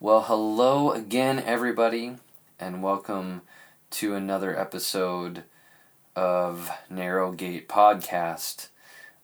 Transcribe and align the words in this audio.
Well, 0.00 0.22
hello 0.22 0.92
again, 0.92 1.42
everybody, 1.44 2.18
and 2.60 2.84
welcome 2.84 3.42
to 3.90 4.14
another 4.14 4.56
episode 4.56 5.42
of 6.14 6.70
Narrow 6.88 7.32
Gate 7.32 7.68
Podcast. 7.68 8.68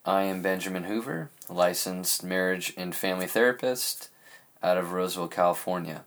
I 0.05 0.25
am 0.25 0.43
Benjamin 0.43 0.83
Hoover, 0.83 1.31
licensed 1.49 2.25
marriage 2.25 2.75
and 2.77 2.93
family 2.93 3.29
therapist 3.29 4.09
out 4.65 4.77
of 4.77 4.91
Roseville, 4.91 5.29
California. 5.29 6.03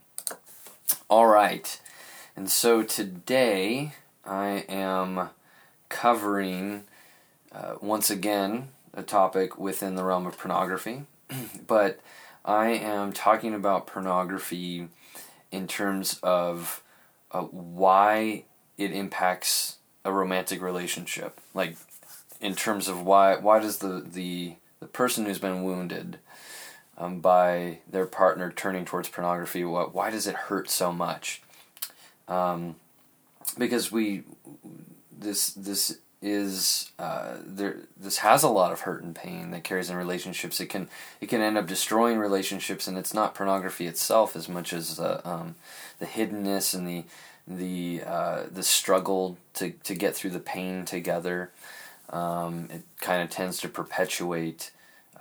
All 1.10 1.28
right, 1.28 1.80
and 2.36 2.50
so 2.50 2.84
today 2.84 3.94
I 4.26 4.66
am 4.68 5.30
covering 5.88 6.84
uh, 7.54 7.76
once 7.80 8.10
again 8.10 8.68
a 8.94 9.02
topic 9.02 9.58
within 9.58 9.96
the 9.96 10.04
realm 10.04 10.28
of 10.28 10.38
pornography, 10.38 11.04
but 11.68 12.02
I 12.48 12.70
am 12.70 13.12
talking 13.12 13.54
about 13.54 13.88
pornography 13.88 14.88
in 15.52 15.68
terms 15.68 16.18
of 16.24 16.82
uh, 17.32 17.42
why 17.42 18.46
it 18.78 18.94
impacts 18.94 19.78
a 20.06 20.12
romantic 20.14 20.62
relationship. 20.62 21.40
Like, 21.54 21.76
in 22.40 22.56
terms 22.56 22.88
of 22.88 23.04
why 23.04 23.36
why 23.36 23.60
does 23.60 23.80
the 23.80 24.02
the, 24.06 24.56
the 24.80 24.88
person 24.88 25.26
who's 25.26 25.40
been 25.40 25.64
wounded 25.64 26.20
um, 26.98 27.20
by 27.20 27.80
their 27.90 28.06
partner 28.06 28.52
turning 28.52 28.86
towards 28.86 29.10
pornography, 29.10 29.66
what 29.66 29.94
why 29.94 30.10
does 30.10 30.26
it 30.26 30.36
hurt 30.36 30.70
so 30.70 30.94
much? 30.94 31.42
Um, 32.30 32.76
because 33.58 33.92
we 33.92 34.24
this 35.12 35.50
this 35.50 36.00
is 36.22 36.92
uh, 36.98 37.36
there 37.46 37.78
this 37.96 38.18
has 38.18 38.42
a 38.42 38.50
lot 38.50 38.72
of 38.72 38.82
hurt 38.82 39.04
and 39.04 39.16
pain 39.16 39.52
that 39.52 39.64
carries 39.64 39.90
in 39.90 39.96
relationships. 39.96 40.60
It 40.60 40.68
can 40.68 40.90
it 41.22 41.28
can 41.28 41.42
end 41.42 41.58
up 41.58 41.68
destroying 41.68 42.18
relationships 42.18 42.88
and 42.88 42.98
it's 42.98 43.14
not 43.14 43.36
pornography 43.36 43.86
itself 43.86 44.36
as 44.36 44.50
much 44.50 44.74
as 44.74 45.00
uh, 45.00 45.22
um, 45.24 45.56
the 46.00 46.06
hiddenness 46.06 46.74
and 46.74 46.88
the 46.88 47.04
the 47.48 48.04
uh, 48.06 48.44
the 48.52 48.64
struggle 48.64 49.38
to, 49.54 49.72
to 49.84 49.94
get 49.94 50.16
through 50.16 50.32
the 50.32 50.40
pain 50.40 50.86
together. 50.86 51.52
Um, 52.10 52.70
it 52.72 52.84
kind 53.00 53.22
of 53.22 53.30
tends 53.30 53.60
to 53.60 53.70
perpetuate 53.70 54.72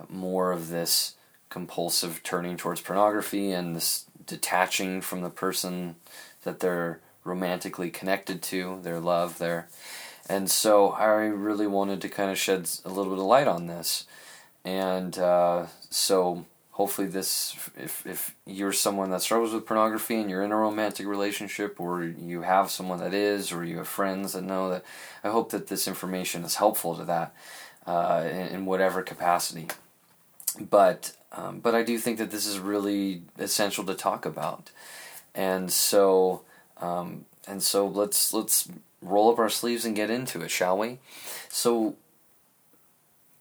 more 0.09 0.53
of 0.53 0.69
this 0.69 1.15
compulsive 1.51 2.23
turning 2.23 2.57
towards 2.57 2.81
pornography 2.81 3.51
and 3.53 3.77
this 3.77 4.07
detaching 4.27 5.01
from 5.01 5.21
the 5.21 5.31
person 5.31 5.97
that 6.43 6.61
they're 6.61 7.01
romantically 7.25 7.91
connected 7.91 8.41
to 8.41 8.79
their 8.83 9.01
love 9.01 9.39
their 9.39 9.69
and 10.29 10.51
so 10.51 10.91
I 10.91 11.27
really 11.27 11.67
wanted 11.67 12.01
to 12.03 12.09
kind 12.09 12.31
of 12.31 12.39
shed 12.39 12.69
a 12.85 12.89
little 12.89 13.13
bit 13.13 13.21
of 13.21 13.27
light 13.27 13.47
on 13.47 13.67
this. 13.67 14.07
And 14.65 15.17
uh, 15.19 15.67
so 15.91 16.45
hopefully 16.77 17.07
this 17.07 17.57
if 17.79 18.05
if 18.07 18.35
you're 18.45 18.73
someone 18.73 19.11
that 19.11 19.23
struggles 19.23 19.55
with 19.55 19.65
pornography 19.65 20.17
and 20.21 20.29
you're 20.29 20.43
in 20.43 20.53
a 20.53 20.57
romantic 20.57 21.07
relationship 21.07 21.81
or 21.81 22.05
you 22.05 22.43
have 22.43 22.71
someone 22.71 22.99
that 22.99 23.15
is 23.15 23.51
or 23.51 23.65
you 23.65 23.79
have 23.79 23.89
friends 23.89 24.35
that 24.35 24.43
know 24.43 24.69
that 24.69 24.85
I 25.25 25.31
hope 25.31 25.53
that 25.53 25.69
this 25.69 25.89
information 25.89 26.45
is 26.45 26.57
helpful 26.57 26.95
to 26.97 27.05
that 27.05 27.35
uh, 27.87 28.25
in, 28.29 28.49
in, 28.49 28.67
whatever 28.67 29.03
capacity. 29.03 29.69
But 30.61 31.17
um, 31.33 31.61
but 31.61 31.75
I 31.75 31.83
do 31.83 31.97
think 31.99 32.19
that 32.19 32.31
this 32.31 32.47
is 32.47 32.59
really 32.59 33.23
essential 33.39 33.85
to 33.85 33.95
talk 33.95 34.27
about. 34.27 34.71
And 35.35 35.73
so 35.73 36.43
um, 36.79 37.25
and 37.47 37.63
so 37.63 37.87
let's 37.87 38.35
let's 38.35 38.69
roll 39.03 39.31
up 39.31 39.39
our 39.39 39.51
sleeves 39.51 39.85
and 39.85 39.97
get 39.97 40.11
into 40.11 40.43
it, 40.43 40.51
shall 40.51 40.79
we? 40.79 40.99
So 41.49 41.97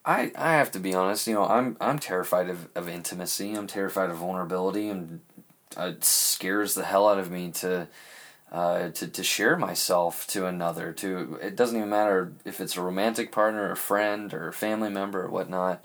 I 0.04 0.32
I 0.36 0.54
have 0.54 0.70
to 0.72 0.80
be 0.80 0.94
honest, 0.94 1.26
you 1.26 1.34
know, 1.34 1.44
I'm 1.44 1.76
I'm 1.80 1.98
terrified 1.98 2.48
of, 2.48 2.68
of 2.74 2.88
intimacy. 2.88 3.54
I'm 3.54 3.66
terrified 3.66 4.10
of 4.10 4.18
vulnerability 4.18 4.88
and 4.88 5.20
it 5.76 6.04
scares 6.04 6.74
the 6.74 6.84
hell 6.84 7.08
out 7.08 7.18
of 7.18 7.30
me 7.30 7.50
to 7.52 7.88
uh, 8.52 8.90
to 8.90 9.08
to 9.08 9.24
share 9.24 9.56
myself 9.56 10.26
to 10.28 10.46
another. 10.46 10.92
To 10.92 11.38
it 11.42 11.56
doesn't 11.56 11.76
even 11.76 11.90
matter 11.90 12.32
if 12.44 12.60
it's 12.60 12.76
a 12.76 12.82
romantic 12.82 13.32
partner, 13.32 13.70
a 13.70 13.76
friend, 13.76 14.32
or 14.32 14.48
a 14.48 14.52
family 14.52 14.88
member, 14.88 15.24
or 15.24 15.30
whatnot. 15.30 15.84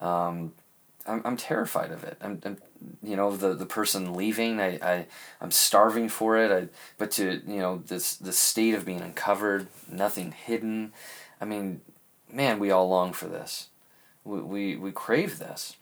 Um, 0.00 0.52
I'm 1.06 1.22
I'm 1.24 1.36
terrified 1.36 1.90
of 1.90 2.04
it. 2.04 2.18
I'm, 2.20 2.40
I'm 2.44 2.56
you 3.02 3.16
know 3.16 3.36
the 3.36 3.54
the 3.54 3.66
person 3.66 4.14
leaving 4.14 4.60
I, 4.60 4.78
I 4.82 5.06
i'm 5.40 5.50
starving 5.50 6.08
for 6.08 6.36
it. 6.36 6.50
I, 6.50 6.68
but 6.98 7.10
to 7.12 7.42
you 7.46 7.58
know 7.58 7.82
this 7.86 8.16
the 8.16 8.32
state 8.32 8.74
of 8.74 8.84
being 8.84 9.00
uncovered 9.00 9.68
nothing 9.90 10.32
hidden. 10.32 10.92
I 11.40 11.44
mean 11.44 11.80
man 12.30 12.58
we 12.58 12.70
all 12.70 12.88
long 12.88 13.12
for 13.12 13.26
this. 13.26 13.68
We 14.24 14.40
we, 14.40 14.76
we 14.76 14.92
crave 14.92 15.38
this. 15.38 15.76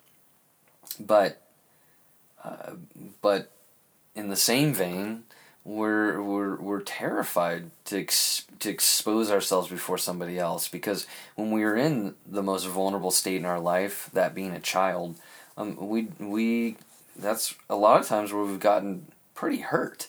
But 1.00 1.42
uh, 2.42 2.74
but 3.22 3.50
in 4.14 4.28
the 4.28 4.36
same 4.36 4.72
vein 4.72 5.24
we're 5.64 6.22
we're 6.22 6.56
we're 6.56 6.82
terrified 6.82 7.70
to 7.86 7.98
ex- 8.00 8.44
to 8.60 8.68
expose 8.68 9.30
ourselves 9.30 9.68
before 9.68 9.96
somebody 9.96 10.38
else 10.38 10.68
because 10.68 11.06
when 11.36 11.50
we 11.50 11.62
are 11.64 11.76
in 11.76 12.14
the 12.26 12.42
most 12.42 12.66
vulnerable 12.66 13.10
state 13.10 13.36
in 13.36 13.46
our 13.46 13.60
life 13.60 14.10
that 14.12 14.34
being 14.34 14.52
a 14.52 14.60
child 14.60 15.16
um, 15.56 15.76
we 15.88 16.08
we 16.18 16.76
that's 17.16 17.54
a 17.70 17.76
lot 17.76 18.00
of 18.00 18.06
times 18.06 18.32
where 18.32 18.44
we've 18.44 18.60
gotten 18.60 19.06
pretty 19.34 19.58
hurt. 19.58 20.08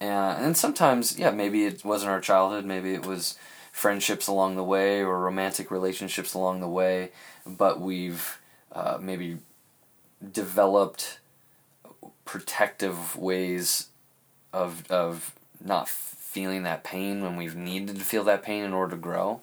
And, 0.00 0.44
and 0.44 0.56
sometimes, 0.56 1.18
yeah, 1.18 1.30
maybe 1.30 1.64
it 1.64 1.84
wasn't 1.84 2.10
our 2.10 2.20
childhood, 2.20 2.64
maybe 2.64 2.94
it 2.94 3.06
was 3.06 3.38
friendships 3.72 4.26
along 4.26 4.56
the 4.56 4.64
way 4.64 5.02
or 5.02 5.18
romantic 5.18 5.70
relationships 5.70 6.34
along 6.34 6.60
the 6.60 6.68
way, 6.68 7.10
but 7.46 7.80
we've 7.80 8.38
uh, 8.72 8.98
maybe 9.00 9.38
developed 10.32 11.18
protective 12.24 13.16
ways 13.16 13.88
of 14.54 14.90
of 14.90 15.34
not 15.62 15.88
feeling 15.88 16.62
that 16.62 16.82
pain 16.82 17.22
when 17.22 17.36
we've 17.36 17.56
needed 17.56 17.96
to 17.96 18.04
feel 18.04 18.24
that 18.24 18.42
pain 18.42 18.64
in 18.64 18.72
order 18.72 18.96
to 18.96 19.00
grow. 19.00 19.40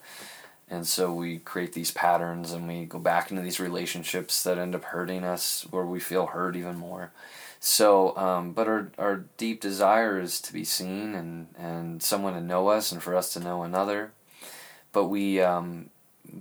And 0.69 0.88
so 0.88 1.11
we 1.11 1.39
create 1.39 1.73
these 1.73 1.91
patterns 1.91 2.51
and 2.51 2.67
we 2.67 2.85
go 2.85 2.97
back 2.97 3.29
into 3.29 3.44
these 3.44 3.59
relationships 3.59 4.41
that 4.44 4.57
end 4.57 4.73
up 4.73 4.85
hurting 4.85 5.23
us 5.23 5.66
where 5.69 5.85
we 5.85 5.99
feel 5.99 6.27
hurt 6.27 6.55
even 6.55 6.77
more. 6.77 7.11
So, 7.59 8.16
um, 8.17 8.53
but 8.53 8.67
our, 8.67 8.91
our 8.97 9.25
deep 9.38 9.61
desire 9.61 10.19
is 10.19 10.39
to 10.41 10.53
be 10.53 10.63
seen 10.63 11.13
and, 11.13 11.47
and 11.57 12.01
someone 12.01 12.33
to 12.33 12.41
know 12.41 12.69
us 12.69 12.91
and 12.91 13.03
for 13.03 13.16
us 13.16 13.33
to 13.33 13.39
know 13.39 13.63
another. 13.63 14.13
But 14.93 15.05
we, 15.05 15.41
um, 15.41 15.89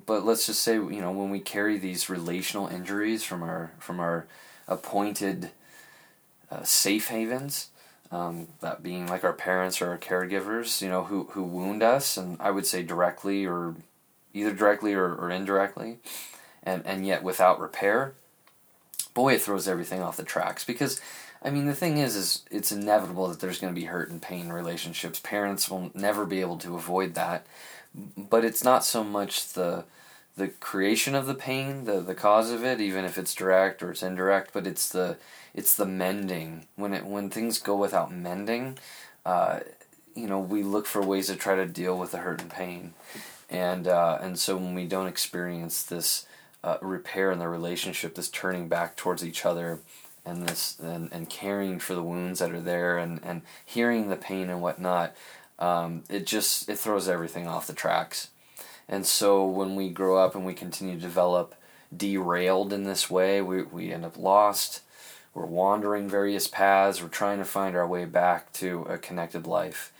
but 0.07 0.25
let's 0.25 0.47
just 0.47 0.63
say, 0.63 0.75
you 0.75 1.01
know, 1.01 1.11
when 1.13 1.31
we 1.31 1.41
carry 1.41 1.77
these 1.77 2.09
relational 2.09 2.69
injuries 2.69 3.25
from 3.25 3.43
our, 3.43 3.73
from 3.79 4.01
our 4.01 4.27
appointed 4.67 5.51
uh, 6.51 6.63
safe 6.63 7.09
havens, 7.09 7.69
um, 8.11 8.49
that 8.61 8.83
being 8.83 9.07
like 9.07 9.25
our 9.25 9.33
parents 9.33 9.81
or 9.81 9.91
our 9.91 9.99
caregivers, 9.99 10.83
you 10.83 10.89
know, 10.89 11.05
who, 11.05 11.25
who 11.33 11.43
wound 11.43 11.83
us, 11.83 12.17
and 12.17 12.37
I 12.41 12.51
would 12.51 12.67
say 12.67 12.83
directly 12.83 13.47
or 13.47 13.77
either 14.35 14.53
directly 14.53 14.95
or, 14.95 15.15
or 15.15 15.31
indirectly, 15.31 15.99
and, 16.63 16.85
and 16.85 17.07
yet 17.07 17.23
without 17.23 17.61
repair, 17.61 18.15
boy, 19.15 19.35
it 19.35 19.43
throws 19.43 19.69
everything 19.69 20.03
off 20.03 20.17
the 20.17 20.23
tracks. 20.25 20.65
Because, 20.65 21.01
I 21.43 21.51
mean, 21.51 21.67
the 21.67 21.75
thing 21.75 21.99
is, 21.99 22.17
is 22.17 22.45
it's 22.51 22.73
inevitable 22.73 23.29
that 23.29 23.41
there's 23.41 23.61
going 23.61 23.75
to 23.75 23.81
be 23.81 23.87
hurt 23.87 24.11
and 24.11 24.21
pain 24.21 24.47
in 24.47 24.53
relationships. 24.53 25.21
Parents 25.21 25.69
will 25.69 25.91
never 25.95 26.27
be 26.27 26.41
able 26.41 26.59
to 26.59 26.77
avoid 26.77 27.15
that. 27.15 27.47
But 28.17 28.45
it's 28.45 28.63
not 28.63 28.85
so 28.85 29.03
much 29.03 29.53
the 29.53 29.85
the 30.41 30.49
creation 30.49 31.15
of 31.15 31.27
the 31.27 31.35
pain, 31.35 31.85
the 31.85 32.01
the 32.01 32.15
cause 32.15 32.51
of 32.51 32.65
it, 32.65 32.81
even 32.81 33.05
if 33.05 33.17
it's 33.19 33.35
direct 33.35 33.83
or 33.83 33.91
it's 33.93 34.03
indirect, 34.03 34.53
but 34.53 34.67
it's 34.67 34.89
the 34.89 35.17
it's 35.55 35.77
the 35.77 35.87
mending. 35.87 36.67
When 36.77 36.93
it 36.95 37.07
when 37.07 37.31
things 37.31 37.59
go 37.59 37.77
without 37.77 38.13
mending, 38.13 38.79
uh, 39.25 39.61
you 40.15 40.27
know, 40.27 40.41
we 40.41 40.63
look 40.63 40.87
for 40.87 41.03
ways 41.03 41.29
to 41.29 41.37
try 41.37 41.55
to 41.55 41.67
deal 41.67 41.97
with 41.97 42.13
the 42.13 42.19
hurt 42.19 42.41
and 42.43 42.51
pain 42.51 42.95
and 43.51 43.89
uh, 43.89 44.19
and 44.23 44.39
so 44.39 44.57
when 44.57 44.75
we 44.75 44.87
don't 44.87 45.09
experience 45.09 45.83
this 45.83 46.27
uh, 46.63 46.79
repair 46.81 47.33
in 47.33 47.39
the 47.39 47.49
relationship, 47.49 48.15
this 48.15 48.29
turning 48.29 48.69
back 48.69 48.97
towards 48.97 49.25
each 49.25 49.45
other, 49.45 49.81
and 50.25 50.49
this 50.49 50.79
and, 50.81 51.13
and 51.13 51.29
caring 51.29 51.81
for 51.81 51.95
the 51.95 52.03
wounds 52.03 52.39
that 52.39 52.53
are 52.53 52.61
there, 52.61 52.97
and, 52.97 53.21
and 53.25 53.43
hearing 53.67 54.09
the 54.09 54.17
pain 54.17 54.49
and 54.49 54.63
whatnot, 54.63 55.15
um, 55.59 56.05
it 56.09 56.27
just 56.27 56.69
it 56.69 56.79
throws 56.79 57.09
everything 57.09 57.49
off 57.49 57.67
the 57.67 57.73
tracks. 57.73 58.29
And 58.91 59.07
so 59.07 59.47
when 59.47 59.77
we 59.77 59.89
grow 59.89 60.19
up 60.19 60.35
and 60.35 60.45
we 60.45 60.53
continue 60.53 60.97
to 60.97 61.01
develop 61.01 61.55
derailed 61.97 62.73
in 62.73 62.83
this 62.83 63.09
way, 63.09 63.41
we 63.41 63.63
we 63.63 63.93
end 63.93 64.05
up 64.05 64.19
lost. 64.19 64.83
We're 65.33 65.47
wandering 65.47 66.09
various 66.09 66.49
paths. 66.49 67.01
We're 67.01 67.09
trying 67.09 67.39
to 67.39 67.45
find 67.45 67.77
our 67.77 67.87
way 67.87 68.05
back 68.05 68.53
to 68.55 68.83
a 68.83 68.99
connected 68.99 69.47
life. 69.47 69.93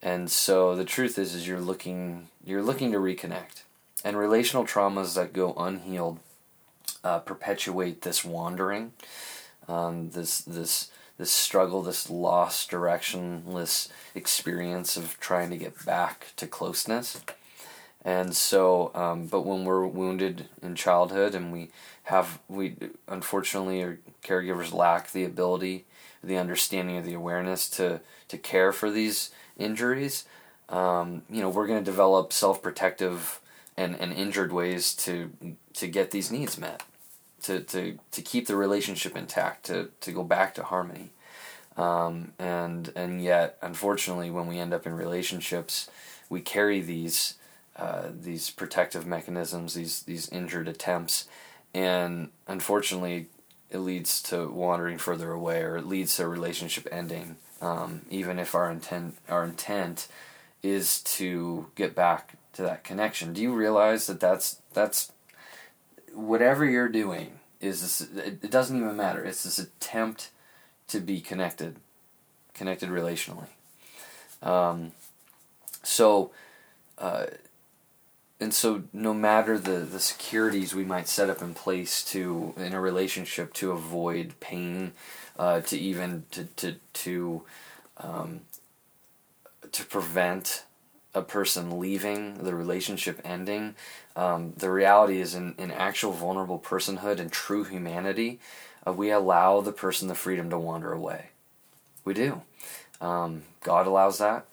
And 0.00 0.30
so 0.30 0.74
the 0.74 0.84
truth 0.84 1.18
is 1.18 1.34
is 1.34 1.46
you're 1.46 1.60
looking 1.60 2.28
you're 2.42 2.62
looking 2.62 2.90
to 2.92 2.98
reconnect. 2.98 3.62
And 4.02 4.16
relational 4.16 4.64
traumas 4.64 5.14
that 5.14 5.34
go 5.34 5.52
unhealed 5.52 6.18
uh, 7.04 7.18
perpetuate 7.18 8.00
this 8.00 8.24
wandering, 8.24 8.94
um, 9.68 10.10
this 10.10 10.40
this 10.40 10.90
this 11.18 11.30
struggle, 11.30 11.82
this 11.82 12.08
lost, 12.08 12.70
directionless 12.70 13.88
experience 14.14 14.96
of 14.96 15.20
trying 15.20 15.50
to 15.50 15.58
get 15.58 15.84
back 15.84 16.28
to 16.36 16.46
closeness. 16.46 17.20
And 18.04 18.34
so, 18.34 18.90
um, 18.94 19.26
but 19.26 19.46
when 19.46 19.64
we're 19.64 19.86
wounded 19.86 20.48
in 20.60 20.74
childhood 20.74 21.34
and 21.34 21.52
we 21.52 21.70
have, 22.04 22.40
we 22.48 22.76
unfortunately, 23.06 23.82
our 23.82 23.98
caregivers 24.24 24.72
lack 24.72 25.12
the 25.12 25.24
ability 25.24 25.84
the 26.22 26.36
understanding 26.36 26.96
of 26.96 27.04
the 27.04 27.14
awareness 27.14 27.68
to 27.68 28.00
to 28.28 28.38
care 28.38 28.72
for 28.72 28.90
these 28.90 29.30
injuries, 29.58 30.24
um, 30.68 31.22
you 31.28 31.40
know, 31.40 31.48
we're 31.48 31.66
going 31.66 31.78
to 31.78 31.90
develop 31.90 32.32
self 32.32 32.62
protective 32.62 33.40
and, 33.76 33.96
and 34.00 34.12
injured 34.12 34.52
ways 34.52 34.94
to 34.94 35.30
to 35.74 35.86
get 35.86 36.10
these 36.10 36.30
needs 36.30 36.58
met, 36.58 36.82
to, 37.42 37.60
to, 37.60 37.98
to 38.10 38.22
keep 38.22 38.46
the 38.46 38.56
relationship 38.56 39.16
intact, 39.16 39.64
to, 39.64 39.90
to 40.00 40.12
go 40.12 40.22
back 40.22 40.54
to 40.54 40.62
harmony. 40.62 41.10
Um, 41.76 42.32
and 42.38 42.92
and 42.94 43.22
yet, 43.22 43.58
unfortunately, 43.62 44.30
when 44.30 44.46
we 44.46 44.58
end 44.58 44.74
up 44.74 44.86
in 44.86 44.94
relationships, 44.94 45.88
we 46.28 46.40
carry 46.40 46.80
these 46.80 47.34
uh, 47.76 48.08
these 48.12 48.50
protective 48.50 49.06
mechanisms, 49.06 49.74
these 49.74 50.02
these 50.02 50.28
injured 50.28 50.68
attempts, 50.68 51.26
and 51.74 52.30
unfortunately, 52.46 53.26
it 53.70 53.78
leads 53.78 54.22
to 54.24 54.48
wandering 54.48 54.98
further 54.98 55.32
away, 55.32 55.62
or 55.62 55.76
it 55.76 55.86
leads 55.86 56.16
to 56.16 56.24
a 56.24 56.28
relationship 56.28 56.86
ending. 56.92 57.36
Um, 57.60 58.02
even 58.10 58.38
if 58.38 58.54
our 58.54 58.70
intent 58.70 59.16
our 59.28 59.44
intent 59.44 60.08
is 60.62 61.00
to 61.02 61.66
get 61.74 61.94
back 61.94 62.34
to 62.52 62.62
that 62.62 62.84
connection. 62.84 63.32
Do 63.32 63.42
you 63.42 63.52
realize 63.52 64.06
that 64.06 64.20
that's 64.20 64.60
that's 64.72 65.12
whatever 66.14 66.64
you're 66.64 66.88
doing 66.88 67.40
is 67.60 67.80
this, 67.80 68.00
it 68.26 68.50
doesn't 68.50 68.76
even 68.76 68.96
matter. 68.96 69.24
It's 69.24 69.44
this 69.44 69.58
attempt 69.58 70.30
to 70.88 71.00
be 71.00 71.20
connected, 71.20 71.76
connected 72.54 72.90
relationally. 72.90 73.46
Um, 74.42 74.92
so, 75.82 76.32
uh, 76.98 77.26
and 78.42 78.52
so 78.52 78.82
no 78.92 79.14
matter 79.14 79.56
the, 79.56 79.78
the 79.78 80.00
securities 80.00 80.74
we 80.74 80.84
might 80.84 81.06
set 81.06 81.30
up 81.30 81.40
in 81.40 81.54
place 81.54 82.04
to 82.06 82.52
in 82.56 82.72
a 82.72 82.80
relationship 82.80 83.54
to 83.54 83.70
avoid 83.70 84.34
pain, 84.40 84.92
uh, 85.38 85.60
to 85.60 85.78
even 85.78 86.24
to 86.32 86.44
to 86.56 86.76
to 86.92 87.42
um, 87.98 88.40
to 89.70 89.84
prevent 89.86 90.64
a 91.14 91.22
person 91.22 91.78
leaving, 91.78 92.42
the 92.42 92.54
relationship 92.54 93.20
ending. 93.24 93.76
Um, 94.16 94.54
the 94.56 94.70
reality 94.70 95.20
is, 95.20 95.34
in, 95.34 95.54
in 95.56 95.70
actual 95.70 96.12
vulnerable 96.12 96.58
personhood 96.58 97.20
and 97.20 97.30
true 97.30 97.64
humanity, 97.64 98.40
uh, 98.86 98.92
we 98.92 99.10
allow 99.10 99.60
the 99.60 99.72
person 99.72 100.08
the 100.08 100.14
freedom 100.14 100.50
to 100.50 100.58
wander 100.58 100.92
away. 100.92 101.26
We 102.04 102.14
do. 102.14 102.42
Um, 103.00 103.42
God 103.62 103.86
allows 103.86 104.18
that, 104.18 104.46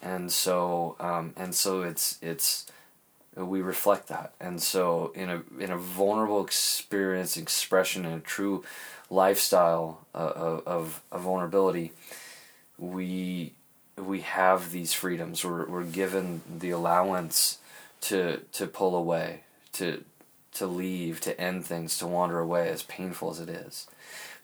and 0.00 0.32
so 0.32 0.96
um, 0.98 1.34
and 1.36 1.54
so 1.54 1.82
it's 1.82 2.18
it's 2.22 2.66
we 3.36 3.60
reflect 3.60 4.08
that, 4.08 4.32
and 4.40 4.60
so 4.62 5.12
in 5.14 5.30
a 5.30 5.42
in 5.58 5.70
a 5.70 5.78
vulnerable 5.78 6.44
experience, 6.44 7.36
expression, 7.36 8.04
and 8.04 8.16
a 8.16 8.24
true 8.24 8.64
lifestyle 9.08 10.06
uh, 10.14 10.18
of, 10.18 10.66
of, 10.66 11.02
of 11.12 11.20
vulnerability, 11.22 11.92
we 12.78 13.52
we 13.96 14.20
have 14.20 14.72
these 14.72 14.92
freedoms. 14.92 15.44
We're, 15.44 15.66
we're 15.66 15.84
given 15.84 16.42
the 16.58 16.70
allowance 16.70 17.58
to 18.02 18.38
to 18.52 18.66
pull 18.66 18.96
away, 18.96 19.42
to 19.74 20.04
to 20.54 20.66
leave, 20.66 21.20
to 21.20 21.40
end 21.40 21.64
things, 21.64 21.98
to 21.98 22.06
wander 22.06 22.38
away, 22.38 22.68
as 22.68 22.82
painful 22.82 23.30
as 23.30 23.40
it 23.40 23.48
is. 23.48 23.86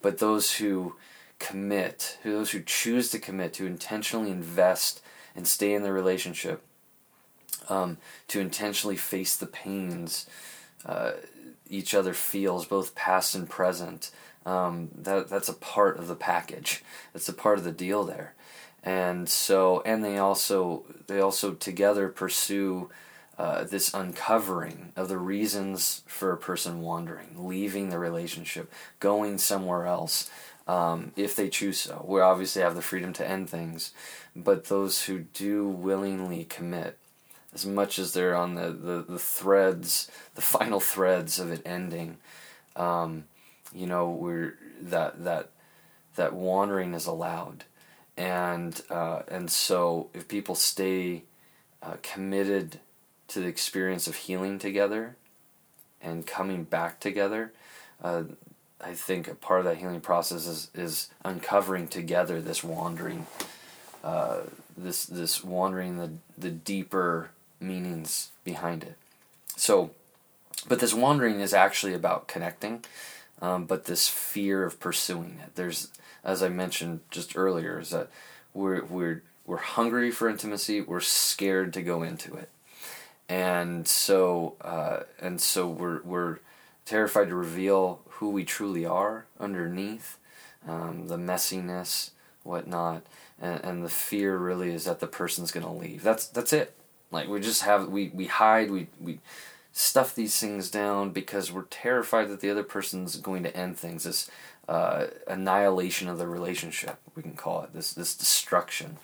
But 0.00 0.18
those 0.18 0.56
who 0.56 0.94
commit, 1.38 2.18
those 2.24 2.52
who 2.52 2.62
choose 2.62 3.10
to 3.10 3.18
commit, 3.18 3.52
to 3.54 3.66
intentionally 3.66 4.30
invest 4.30 5.02
and 5.34 5.46
stay 5.46 5.74
in 5.74 5.82
the 5.82 5.92
relationship, 5.92 6.62
um, 7.68 7.98
to 8.28 8.40
intentionally 8.40 8.96
face 8.96 9.36
the 9.36 9.46
pains 9.46 10.26
uh, 10.84 11.12
each 11.68 11.94
other 11.94 12.14
feels, 12.14 12.64
both 12.64 12.94
past 12.94 13.34
and 13.34 13.50
present. 13.50 14.10
Um, 14.44 14.90
that 14.94 15.28
that's 15.28 15.48
a 15.48 15.54
part 15.54 15.98
of 15.98 16.06
the 16.06 16.14
package. 16.14 16.84
That's 17.12 17.28
a 17.28 17.32
part 17.32 17.58
of 17.58 17.64
the 17.64 17.72
deal 17.72 18.04
there 18.04 18.34
and 18.86 19.28
so 19.28 19.82
and 19.84 20.02
they 20.02 20.16
also 20.16 20.84
they 21.08 21.20
also 21.20 21.52
together 21.52 22.08
pursue 22.08 22.88
uh, 23.36 23.64
this 23.64 23.92
uncovering 23.92 24.92
of 24.96 25.08
the 25.08 25.18
reasons 25.18 26.02
for 26.06 26.32
a 26.32 26.38
person 26.38 26.80
wandering, 26.80 27.34
leaving 27.36 27.90
the 27.90 27.98
relationship, 27.98 28.72
going 28.98 29.36
somewhere 29.36 29.84
else, 29.84 30.30
um, 30.66 31.12
if 31.16 31.36
they 31.36 31.50
choose 31.50 31.78
so. 31.78 32.02
We 32.08 32.22
obviously 32.22 32.62
have 32.62 32.74
the 32.74 32.80
freedom 32.80 33.12
to 33.14 33.28
end 33.28 33.50
things, 33.50 33.92
but 34.34 34.66
those 34.66 35.02
who 35.02 35.18
do 35.34 35.68
willingly 35.68 36.44
commit, 36.44 36.96
as 37.56 37.64
much 37.64 37.98
as 37.98 38.12
they're 38.12 38.36
on 38.36 38.54
the, 38.54 38.68
the, 38.68 39.04
the 39.08 39.18
threads, 39.18 40.10
the 40.34 40.42
final 40.42 40.78
threads 40.78 41.38
of 41.38 41.50
it 41.50 41.62
ending, 41.64 42.18
um, 42.76 43.24
you 43.74 43.86
know, 43.86 44.10
we're 44.10 44.58
that 44.82 45.24
that 45.24 45.48
that 46.16 46.34
wandering 46.34 46.92
is 46.92 47.06
allowed. 47.06 47.64
And 48.14 48.78
uh, 48.90 49.22
and 49.28 49.50
so 49.50 50.10
if 50.12 50.28
people 50.28 50.54
stay 50.54 51.24
uh, 51.82 51.96
committed 52.02 52.80
to 53.28 53.40
the 53.40 53.46
experience 53.46 54.06
of 54.06 54.16
healing 54.16 54.58
together 54.58 55.16
and 56.02 56.26
coming 56.26 56.64
back 56.64 57.00
together, 57.00 57.54
uh, 58.04 58.24
I 58.82 58.92
think 58.92 59.28
a 59.28 59.34
part 59.34 59.60
of 59.60 59.64
that 59.64 59.78
healing 59.78 60.02
process 60.02 60.46
is 60.46 60.70
is 60.74 61.08
uncovering 61.24 61.88
together 61.88 62.42
this 62.42 62.62
wandering, 62.62 63.26
uh, 64.04 64.40
this 64.76 65.06
this 65.06 65.42
wandering 65.42 65.96
the 65.96 66.10
the 66.36 66.50
deeper 66.50 67.30
meanings 67.60 68.30
behind 68.44 68.82
it. 68.82 68.96
So, 69.56 69.90
but 70.68 70.80
this 70.80 70.94
wandering 70.94 71.40
is 71.40 71.54
actually 71.54 71.94
about 71.94 72.28
connecting, 72.28 72.84
um, 73.40 73.64
but 73.64 73.84
this 73.84 74.08
fear 74.08 74.64
of 74.64 74.80
pursuing 74.80 75.38
it. 75.42 75.54
There's 75.54 75.88
as 76.26 76.42
I 76.42 76.48
mentioned 76.48 77.00
just 77.10 77.36
earlier, 77.36 77.78
is 77.78 77.90
that 77.90 78.10
we're 78.52 78.84
we're 78.84 79.22
we're 79.46 79.58
hungry 79.58 80.10
for 80.10 80.28
intimacy. 80.28 80.80
We're 80.80 81.00
scared 81.00 81.72
to 81.74 81.82
go 81.82 82.02
into 82.02 82.34
it, 82.34 82.50
and 83.28 83.86
so 83.86 84.56
uh, 84.60 85.00
and 85.20 85.40
so 85.40 85.68
we're 85.68 86.02
we're 86.02 86.38
terrified 86.84 87.28
to 87.28 87.34
reveal 87.36 88.00
who 88.08 88.30
we 88.30 88.44
truly 88.44 88.84
are 88.84 89.26
underneath 89.38 90.18
um, 90.68 91.06
the 91.06 91.16
messiness, 91.16 92.10
whatnot, 92.42 93.02
and, 93.40 93.64
and 93.64 93.84
the 93.84 93.88
fear 93.88 94.36
really 94.36 94.72
is 94.72 94.84
that 94.84 94.98
the 94.98 95.06
person's 95.06 95.52
gonna 95.52 95.72
leave. 95.72 96.02
That's 96.02 96.26
that's 96.26 96.52
it. 96.52 96.74
Like 97.10 97.28
we 97.28 97.40
just 97.40 97.62
have 97.62 97.88
we 97.88 98.10
we 98.14 98.26
hide 98.26 98.70
we 98.70 98.88
we 99.00 99.20
stuff 99.72 100.14
these 100.14 100.38
things 100.38 100.70
down 100.70 101.10
because 101.10 101.52
we're 101.52 101.62
terrified 101.64 102.28
that 102.28 102.40
the 102.40 102.50
other 102.50 102.62
person's 102.62 103.16
going 103.16 103.42
to 103.42 103.56
end 103.56 103.78
things. 103.78 104.04
This 104.04 104.30
uh, 104.68 105.06
annihilation 105.28 106.08
of 106.08 106.18
the 106.18 106.26
relationship, 106.26 106.98
we 107.14 107.22
can 107.22 107.34
call 107.34 107.62
it 107.62 107.72
this 107.72 107.92
this 107.92 108.14
destruction. 108.14 108.98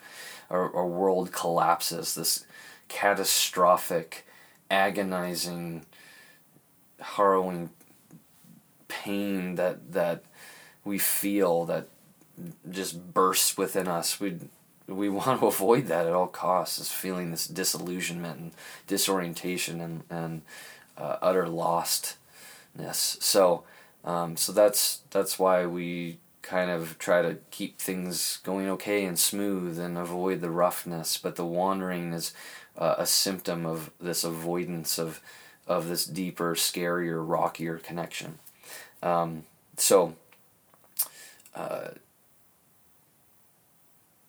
Our, 0.49 0.73
our 0.75 0.87
world 0.87 1.31
collapses. 1.31 2.15
This 2.15 2.45
catastrophic, 2.87 4.25
agonizing, 4.69 5.85
harrowing 6.99 7.69
pain 8.87 9.55
that 9.55 9.93
that 9.93 10.23
we 10.83 10.97
feel 10.97 11.65
that 11.65 11.87
just 12.69 13.13
bursts 13.13 13.57
within 13.57 13.87
us. 13.87 14.19
We 14.19 14.37
we 14.87 15.09
want 15.09 15.39
to 15.39 15.47
avoid 15.47 15.87
that 15.87 16.05
at 16.07 16.13
all 16.13 16.27
costs. 16.27 16.79
Is 16.79 16.91
feeling 16.91 17.31
this 17.31 17.47
disillusionment 17.47 18.39
and 18.39 18.51
disorientation 18.87 19.81
and 19.81 20.03
and 20.09 20.41
uh, 20.97 21.17
utter 21.21 21.45
lostness. 21.45 22.15
So 23.21 23.63
um, 24.03 24.37
so 24.37 24.51
that's 24.51 25.01
that's 25.09 25.39
why 25.39 25.65
we 25.65 26.19
kind 26.41 26.69
of 26.69 26.97
try 26.99 27.21
to 27.21 27.37
keep 27.51 27.79
things 27.79 28.39
going 28.43 28.67
okay 28.69 29.05
and 29.05 29.17
smooth 29.17 29.79
and 29.79 29.97
avoid 29.97 30.41
the 30.41 30.49
roughness. 30.49 31.17
But 31.17 31.37
the 31.37 31.45
wandering 31.45 32.11
is 32.11 32.33
uh, 32.77 32.95
a 32.97 33.05
symptom 33.05 33.65
of 33.65 33.91
this 33.99 34.23
avoidance 34.23 34.97
of 34.97 35.21
of 35.65 35.87
this 35.87 36.05
deeper, 36.05 36.55
scarier, 36.55 37.23
rockier 37.25 37.77
connection. 37.77 38.39
Um, 39.01 39.43
so. 39.77 40.15
Uh, 41.55 41.89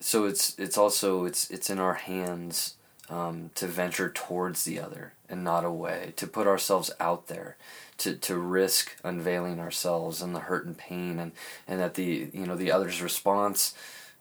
so 0.04 0.26
it's 0.26 0.54
it's 0.58 0.76
also 0.76 1.24
it's 1.24 1.50
it's 1.50 1.70
in 1.70 1.78
our 1.78 1.94
hands 1.94 2.74
um, 3.08 3.50
to 3.54 3.66
venture 3.66 4.10
towards 4.10 4.64
the 4.64 4.78
other 4.78 5.14
and 5.30 5.42
not 5.42 5.64
away 5.64 6.12
to 6.16 6.26
put 6.26 6.46
ourselves 6.46 6.90
out 7.00 7.28
there 7.28 7.56
to, 7.96 8.14
to 8.14 8.36
risk 8.36 8.96
unveiling 9.02 9.58
ourselves 9.58 10.20
and 10.20 10.34
the 10.34 10.40
hurt 10.40 10.66
and 10.66 10.76
pain 10.76 11.18
and, 11.18 11.32
and 11.66 11.80
that 11.80 11.94
the 11.94 12.28
you 12.34 12.44
know 12.44 12.54
the 12.54 12.70
other's 12.70 13.00
response 13.00 13.74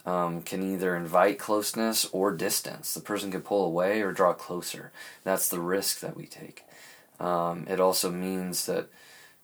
um, 0.06 0.42
can 0.42 0.64
either 0.64 0.96
invite 0.96 1.38
closeness 1.38 2.06
or 2.14 2.32
distance. 2.32 2.94
The 2.94 3.02
person 3.02 3.32
can 3.32 3.42
pull 3.42 3.66
away 3.66 4.02
or 4.02 4.14
draw 4.14 4.32
closer. 4.32 4.94
That's 5.26 5.50
the 5.50 5.60
risk 5.60 6.00
that 6.00 6.16
we 6.16 6.28
take. 6.28 6.64
Um, 7.20 7.66
it 7.70 7.82
also 7.82 8.10
means 8.10 8.68
that 8.68 8.88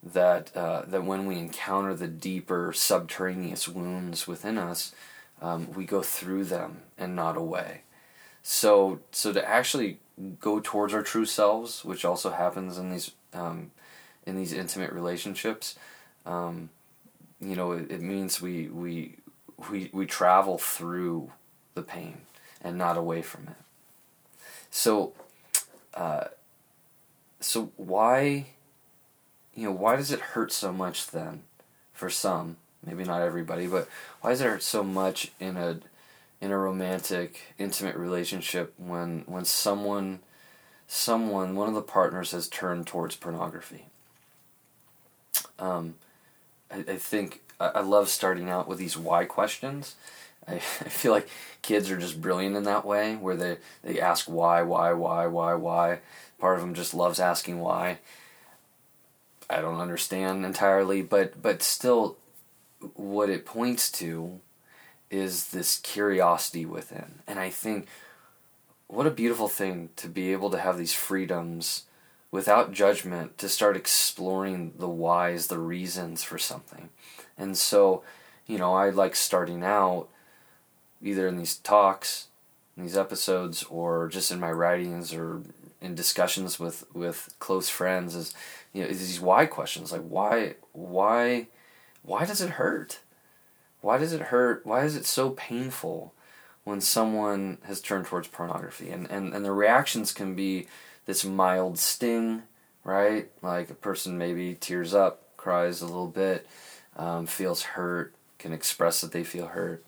that 0.02 0.56
uh, 0.56 0.84
that 0.88 1.04
when 1.04 1.26
we 1.26 1.38
encounter 1.38 1.94
the 1.94 2.08
deeper 2.08 2.72
subterraneous 2.74 3.68
wounds 3.68 4.26
within 4.26 4.58
us, 4.58 4.94
um, 5.42 5.72
we 5.74 5.86
go 5.86 6.02
through 6.02 6.46
them 6.46 6.82
and 6.98 7.16
not 7.16 7.38
away. 7.38 7.82
So 8.44 9.00
so 9.12 9.34
to 9.34 9.48
actually 9.48 10.00
go 10.40 10.60
towards 10.60 10.94
our 10.94 11.04
true 11.04 11.26
selves, 11.26 11.86
which 11.86 12.06
also 12.06 12.32
happens 12.32 12.78
in 12.78 12.92
these 12.92 13.12
um, 13.34 13.72
in 14.26 14.36
these 14.36 14.54
intimate 14.54 14.92
relationships, 14.92 15.78
um, 16.26 16.70
you 17.42 17.56
know, 17.56 17.72
it, 17.72 17.92
it, 17.92 18.02
means 18.02 18.42
we 18.42 18.68
we 18.68 19.16
we 19.70 19.90
we 19.94 20.06
travel 20.06 20.58
through 20.58 21.32
the 21.74 21.82
pain 21.82 22.22
and 22.62 22.78
not 22.78 22.98
away 22.98 23.22
from 23.22 23.48
it. 23.48 23.56
So, 24.72 25.14
uh, 25.94 26.26
so 27.40 27.72
why, 27.78 28.48
you 29.54 29.66
know, 29.66 29.72
why 29.72 29.96
does 29.96 30.12
it 30.12 30.20
hurt 30.20 30.52
so 30.52 30.72
much 30.72 31.08
then, 31.08 31.44
for 31.94 32.10
some, 32.10 32.58
maybe 32.86 33.04
not 33.04 33.22
everybody, 33.22 33.68
but 33.68 33.88
why 34.22 34.32
does 34.32 34.42
it 34.42 34.46
hurt 34.46 34.64
so 34.64 34.84
much 34.84 35.32
in 35.40 35.58
a, 35.58 35.80
in 36.42 36.52
a 36.52 36.58
romantic, 36.58 37.54
intimate 37.58 37.96
relationship 37.96 38.74
when 38.78 39.24
when 39.28 39.46
someone, 39.46 40.20
someone, 40.88 41.56
one 41.56 41.68
of 41.68 41.76
the 41.76 41.82
partners 41.82 42.32
has 42.32 42.48
turned 42.48 42.88
towards 42.88 43.16
pornography? 43.16 43.86
Um, 45.58 45.96
I, 46.72 46.78
I 46.80 46.96
think 46.98 47.42
I 47.60 47.82
love 47.82 48.08
starting 48.08 48.50
out 48.50 48.68
with 48.68 48.78
these 48.78 48.96
why 48.98 49.26
questions. 49.26 49.96
I, 50.48 50.54
I 50.56 50.60
feel 50.60 51.12
like 51.12 51.28
kids 51.62 51.92
are 51.92 51.98
just 51.98 52.22
brilliant 52.22 52.56
in 52.56 52.64
that 52.64 52.86
way, 52.86 53.16
where 53.16 53.36
they, 53.36 53.58
they 53.84 54.00
ask 54.00 54.26
why, 54.26 54.62
why, 54.62 54.94
why, 54.94 55.28
why, 55.28 55.54
why. 55.56 56.00
Part 56.40 56.56
of 56.56 56.62
them 56.62 56.74
just 56.74 56.94
loves 56.94 57.20
asking 57.20 57.60
why. 57.60 58.00
I 59.50 59.62
don't 59.62 59.80
understand 59.80 60.46
entirely, 60.46 61.02
but 61.02 61.42
but 61.42 61.64
still, 61.64 62.18
what 62.94 63.30
it 63.30 63.46
points 63.46 63.92
to 63.94 64.40
is 65.10 65.48
this 65.48 65.80
curiosity 65.80 66.66
within, 66.66 67.20
and 67.28 67.40
I 67.40 67.50
think 67.50 67.88
what 68.88 69.06
a 69.06 69.12
beautiful 69.12 69.48
thing 69.48 69.90
to 69.98 70.08
be 70.08 70.32
able 70.32 70.50
to 70.50 70.60
have 70.60 70.78
these 70.78 70.94
freedoms 70.94 71.84
without 72.32 72.74
judgment 72.74 73.38
to 73.38 73.48
start 73.48 73.78
exploring 73.78 74.74
the 74.78 74.90
whys, 74.90 75.48
the 75.48 75.60
reasons 75.60 76.24
for 76.24 76.38
something. 76.38 76.90
And 77.38 77.58
so, 77.58 78.04
you 78.48 78.58
know, 78.58 78.74
I 78.74 78.90
like 78.90 79.16
starting 79.16 79.64
out 79.64 80.10
either 81.02 81.28
in 81.28 81.38
these 81.38 81.58
talks, 81.58 82.28
in 82.76 82.84
these 82.84 82.98
episodes, 82.98 83.64
or 83.64 84.08
just 84.08 84.32
in 84.32 84.40
my 84.40 84.52
writings 84.52 85.14
or 85.14 85.42
in 85.82 85.96
discussions 85.96 86.60
with, 86.60 86.84
with 86.94 87.34
close 87.40 87.70
friends 87.70 88.16
is, 88.16 88.34
you 88.74 88.82
know, 88.82 88.90
is 88.90 89.00
these 89.00 89.22
why 89.22 89.46
questions. 89.46 89.92
Like 89.92 90.02
why 90.02 90.56
why 90.74 91.48
why 92.04 92.26
does 92.26 92.42
it 92.42 92.52
hurt? 92.52 93.00
Why 93.82 93.98
does 93.98 94.14
it 94.14 94.22
hurt? 94.22 94.66
Why 94.66 94.84
is 94.84 94.96
it 94.96 95.06
so 95.06 95.32
painful 95.32 96.14
when 96.64 96.82
someone 96.82 97.60
has 97.64 97.82
turned 97.82 98.06
towards 98.06 98.28
pornography? 98.28 98.90
And 98.90 99.10
and, 99.10 99.34
and 99.34 99.46
the 99.46 99.52
reactions 99.52 100.12
can 100.12 100.36
be 100.36 100.68
this 101.06 101.24
mild 101.24 101.80
sting, 101.80 102.44
right? 102.84 103.30
Like 103.42 103.70
a 103.70 103.76
person 103.76 104.18
maybe 104.18 104.56
tears 104.60 104.94
up, 104.94 105.24
cries 105.38 105.82
a 105.82 105.86
little 105.86 106.08
bit, 106.08 106.48
um, 106.96 107.26
feels 107.26 107.62
hurt, 107.62 108.14
can 108.38 108.54
express 108.54 109.02
that 109.02 109.12
they 109.12 109.24
feel 109.24 109.48
hurt, 109.48 109.84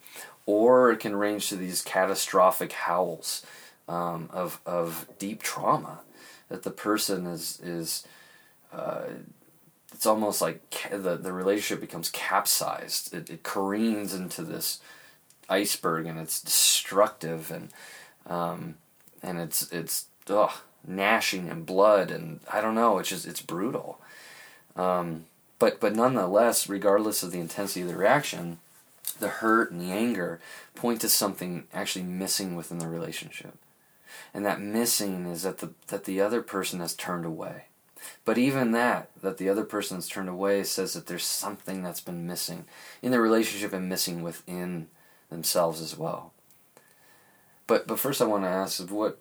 or 0.46 0.92
it 0.92 1.00
can 1.00 1.16
range 1.16 1.50
to 1.50 1.56
these 1.56 1.82
catastrophic 1.82 2.72
howls 2.72 3.46
um, 3.88 4.30
of 4.32 4.62
of 4.66 5.08
deep 5.20 5.44
trauma 5.44 6.02
that 6.50 6.64
the 6.64 6.72
person 6.72 7.26
is 7.28 7.60
is. 7.62 8.06
Uh, 8.72 9.04
it's 9.92 10.06
almost 10.06 10.42
like 10.42 10.90
the 10.92 11.18
the 11.18 11.34
relationship 11.34 11.82
becomes 11.82 12.10
capsized. 12.10 13.14
It, 13.14 13.30
it 13.30 13.44
careens 13.44 14.14
into 14.14 14.44
this 14.44 14.80
iceberg, 15.50 16.06
and 16.06 16.20
it's 16.20 16.42
destructive, 16.42 17.52
and 17.52 17.70
um, 18.28 18.76
and 19.22 19.40
it's 19.40 19.72
it's 19.72 20.06
ugh, 20.30 20.52
gnashing 20.88 21.50
and 21.50 21.66
blood 21.66 22.12
and 22.12 22.40
I 22.52 22.62
don't 22.62 22.76
know, 22.76 23.00
it's 23.00 23.10
just 23.10 23.28
it's 23.28 23.42
brutal. 23.42 24.00
Um, 24.76 25.26
but 25.60 25.80
but 25.80 25.96
nonetheless, 25.96 26.70
regardless 26.70 27.24
of 27.24 27.32
the 27.32 27.40
intensity 27.40 27.82
of 27.82 27.88
the 27.88 27.98
reaction, 27.98 28.60
the 29.20 29.28
hurt 29.28 29.72
and 29.72 29.82
the 29.82 29.92
anger 29.92 30.40
point 30.76 31.02
to 31.02 31.10
something 31.10 31.66
actually 31.74 32.06
missing 32.06 32.56
within 32.56 32.80
the 32.80 32.88
relationship. 32.88 33.56
And 34.34 34.46
that 34.46 34.62
missing 34.62 35.26
is 35.26 35.44
that 35.44 35.60
the 35.60 35.72
that 35.88 36.06
the 36.06 36.22
other 36.22 36.42
person 36.42 36.80
has 36.80 36.96
turned 36.96 37.26
away. 37.26 37.66
But 38.26 38.38
even 38.38 38.72
that, 38.72 39.10
that 39.22 39.38
the 39.38 39.50
other 39.50 39.64
person 39.64 39.98
has 39.98 40.08
turned 40.08 40.30
away, 40.30 40.64
says 40.64 40.94
that 40.94 41.08
there's 41.08 41.26
something 41.26 41.84
that's 41.84 42.02
been 42.02 42.28
missing 42.28 42.66
in 43.02 43.12
the 43.12 43.20
relationship 43.20 43.74
and 43.74 43.90
missing 43.90 44.24
within 44.24 44.88
themselves 45.30 45.82
as 45.82 45.98
well. 45.98 46.34
But 47.68 47.88
but 47.88 48.00
first 48.00 48.22
I 48.22 48.26
want 48.26 48.44
to 48.44 48.50
ask 48.50 48.80
what 48.92 49.18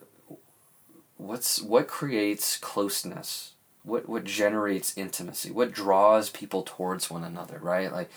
what's 1.17 1.63
what 1.63 1.87
creates 1.87 2.57
closeness? 2.57 3.53
What 3.85 4.09
what 4.09 4.25
generates 4.25 4.97
intimacy? 4.97 5.51
What 5.51 5.73
draws 5.73 6.31
people 6.31 6.63
towards 6.63 7.11
one 7.11 7.25
another 7.25 7.59
right? 7.63 7.93
Like 7.93 8.11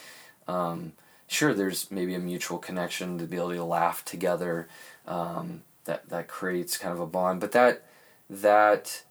um, 0.48 0.94
sure 1.28 1.54
there's 1.54 1.92
maybe 1.92 2.16
a 2.16 2.20
mutual 2.20 2.58
connection 2.58 3.18
the 3.18 3.24
ability 3.24 3.58
to 3.58 3.64
laugh 3.64 4.04
together 4.06 4.68
um, 5.08 5.64
that 5.86 6.10
that 6.10 6.28
creates 6.28 6.78
kind 6.78 6.94
of 6.94 7.00
a 7.00 7.08
bond 7.08 7.40
but 7.40 7.52
that 7.52 7.84
that 8.30 9.04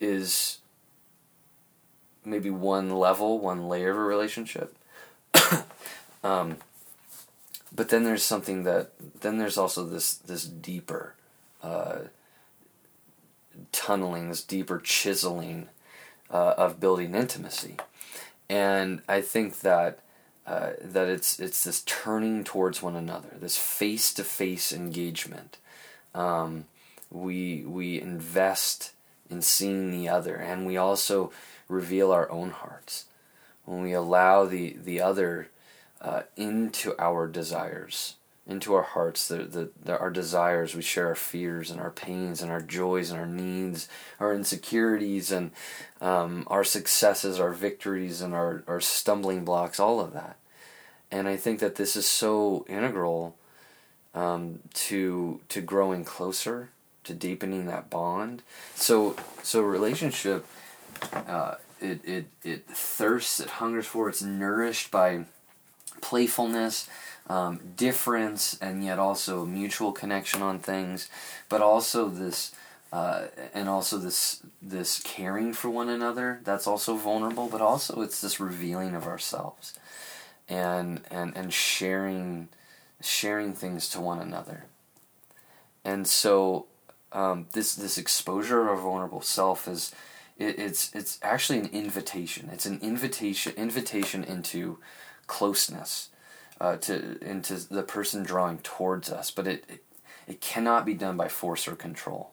is 0.00 0.58
maybe 2.26 2.50
one 2.50 2.90
level 2.90 3.38
one 3.38 3.68
layer 3.68 3.90
of 3.90 3.96
a 3.96 4.00
relationship 4.00 4.76
um, 6.24 6.56
but 7.76 7.90
then 7.90 8.04
there's 8.04 8.22
something 8.22 8.64
that 8.64 8.90
then 9.20 9.38
there's 9.38 9.58
also 9.58 9.84
this 9.84 10.14
this 10.14 10.44
deeper 10.44 11.14
uh, 11.62 11.98
tunneling, 13.72 14.28
this 14.28 14.42
deeper 14.42 14.78
chiseling 14.78 15.68
uh, 16.30 16.54
of 16.56 16.80
building 16.80 17.14
intimacy. 17.14 17.76
And 18.48 19.02
I 19.08 19.20
think 19.20 19.60
that 19.60 20.00
uh, 20.46 20.70
that 20.80 21.08
it's 21.08 21.38
it's 21.38 21.64
this 21.64 21.82
turning 21.82 22.44
towards 22.44 22.82
one 22.82 22.96
another, 22.96 23.30
this 23.38 23.58
face 23.58 24.14
to 24.14 24.24
face 24.24 24.72
engagement. 24.72 25.58
Um, 26.14 26.64
we 27.10 27.62
we 27.64 28.00
invest 28.00 28.92
in 29.28 29.42
seeing 29.42 29.90
the 29.90 30.08
other, 30.08 30.36
and 30.36 30.66
we 30.66 30.76
also 30.76 31.32
reveal 31.68 32.12
our 32.12 32.30
own 32.30 32.50
hearts 32.50 33.06
when 33.64 33.82
we 33.82 33.92
allow 33.92 34.44
the 34.44 34.76
the 34.82 35.00
other 35.00 35.48
uh, 36.00 36.22
into 36.36 36.94
our 36.98 37.26
desires 37.26 38.16
into 38.46 38.74
our 38.74 38.82
hearts, 38.82 39.26
the, 39.26 39.38
the, 39.38 39.70
the, 39.84 39.98
our 39.98 40.10
desires. 40.10 40.74
We 40.74 40.82
share 40.82 41.08
our 41.08 41.16
fears 41.16 41.70
and 41.70 41.80
our 41.80 41.90
pains 41.90 42.40
and 42.40 42.50
our 42.50 42.60
joys 42.60 43.10
and 43.10 43.18
our 43.18 43.26
needs, 43.26 43.88
our 44.20 44.32
insecurities 44.32 45.32
and 45.32 45.50
um, 46.00 46.44
our 46.46 46.62
successes, 46.62 47.40
our 47.40 47.50
victories 47.50 48.20
and 48.20 48.34
our, 48.34 48.62
our 48.68 48.80
stumbling 48.80 49.44
blocks, 49.44 49.80
all 49.80 50.00
of 50.00 50.12
that. 50.12 50.36
And 51.10 51.26
I 51.28 51.36
think 51.36 51.58
that 51.60 51.74
this 51.74 51.96
is 51.96 52.06
so 52.06 52.64
integral 52.68 53.36
um, 54.14 54.60
to 54.74 55.40
to 55.50 55.60
growing 55.60 56.04
closer, 56.04 56.70
to 57.04 57.14
deepening 57.14 57.66
that 57.66 57.90
bond. 57.90 58.42
So 58.74 59.14
so 59.42 59.60
relationship, 59.60 60.46
uh, 61.12 61.54
it, 61.80 62.00
it 62.04 62.26
it 62.42 62.66
thirsts, 62.66 63.40
it 63.40 63.50
hungers 63.50 63.86
for, 63.86 64.08
it's 64.08 64.22
nourished 64.22 64.90
by 64.90 65.24
playfulness 66.00 66.88
um, 67.28 67.60
difference 67.76 68.58
and 68.60 68.84
yet 68.84 68.98
also 68.98 69.44
mutual 69.44 69.92
connection 69.92 70.42
on 70.42 70.58
things, 70.58 71.08
but 71.48 71.60
also 71.60 72.08
this 72.08 72.52
uh, 72.92 73.26
and 73.52 73.68
also 73.68 73.98
this 73.98 74.40
this 74.62 75.00
caring 75.02 75.52
for 75.52 75.68
one 75.68 75.88
another 75.88 76.40
that's 76.44 76.66
also 76.66 76.96
vulnerable, 76.96 77.48
but 77.48 77.60
also 77.60 78.00
it's 78.00 78.20
this 78.20 78.40
revealing 78.40 78.94
of 78.94 79.06
ourselves 79.06 79.78
and 80.48 81.00
and 81.10 81.36
and 81.36 81.52
sharing 81.52 82.48
sharing 83.00 83.52
things 83.52 83.88
to 83.90 84.00
one 84.00 84.20
another. 84.20 84.64
And 85.84 86.06
so 86.06 86.66
um, 87.12 87.46
this 87.52 87.74
this 87.74 87.98
exposure 87.98 88.62
of 88.62 88.68
our 88.68 88.76
vulnerable 88.76 89.20
self 89.20 89.66
is 89.66 89.92
it, 90.38 90.58
it's 90.58 90.94
it's 90.94 91.18
actually 91.22 91.58
an 91.60 91.70
invitation. 91.72 92.50
It's 92.52 92.66
an 92.66 92.78
invitation 92.82 93.52
invitation 93.56 94.24
into 94.24 94.78
closeness 95.26 96.10
uh, 96.60 96.76
to 96.76 97.18
into 97.22 97.54
the 97.54 97.82
person 97.82 98.22
drawing 98.22 98.58
towards 98.58 99.10
us, 99.10 99.30
but 99.30 99.46
it, 99.46 99.64
it 99.68 99.82
it 100.26 100.40
cannot 100.40 100.84
be 100.84 100.94
done 100.94 101.16
by 101.16 101.28
force 101.28 101.68
or 101.68 101.76
control. 101.76 102.32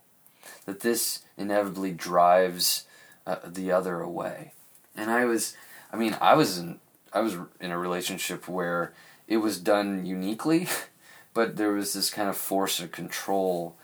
That 0.65 0.81
this 0.81 1.23
inevitably 1.37 1.91
drives 1.91 2.85
uh, 3.25 3.37
the 3.45 3.71
other 3.71 4.01
away. 4.01 4.51
And 4.95 5.09
I 5.09 5.25
was, 5.25 5.55
I 5.91 5.97
mean, 5.97 6.17
I 6.19 6.33
was 6.35 6.57
in 6.57 6.79
I 7.13 7.21
was 7.21 7.37
in 7.59 7.71
a 7.71 7.77
relationship 7.77 8.47
where 8.47 8.93
it 9.27 9.37
was 9.37 9.59
done 9.59 10.05
uniquely, 10.05 10.67
but 11.33 11.55
there 11.57 11.71
was 11.71 11.93
this 11.93 12.09
kind 12.09 12.29
of 12.29 12.37
force 12.37 12.81
or 12.81 12.87
control 12.87 13.75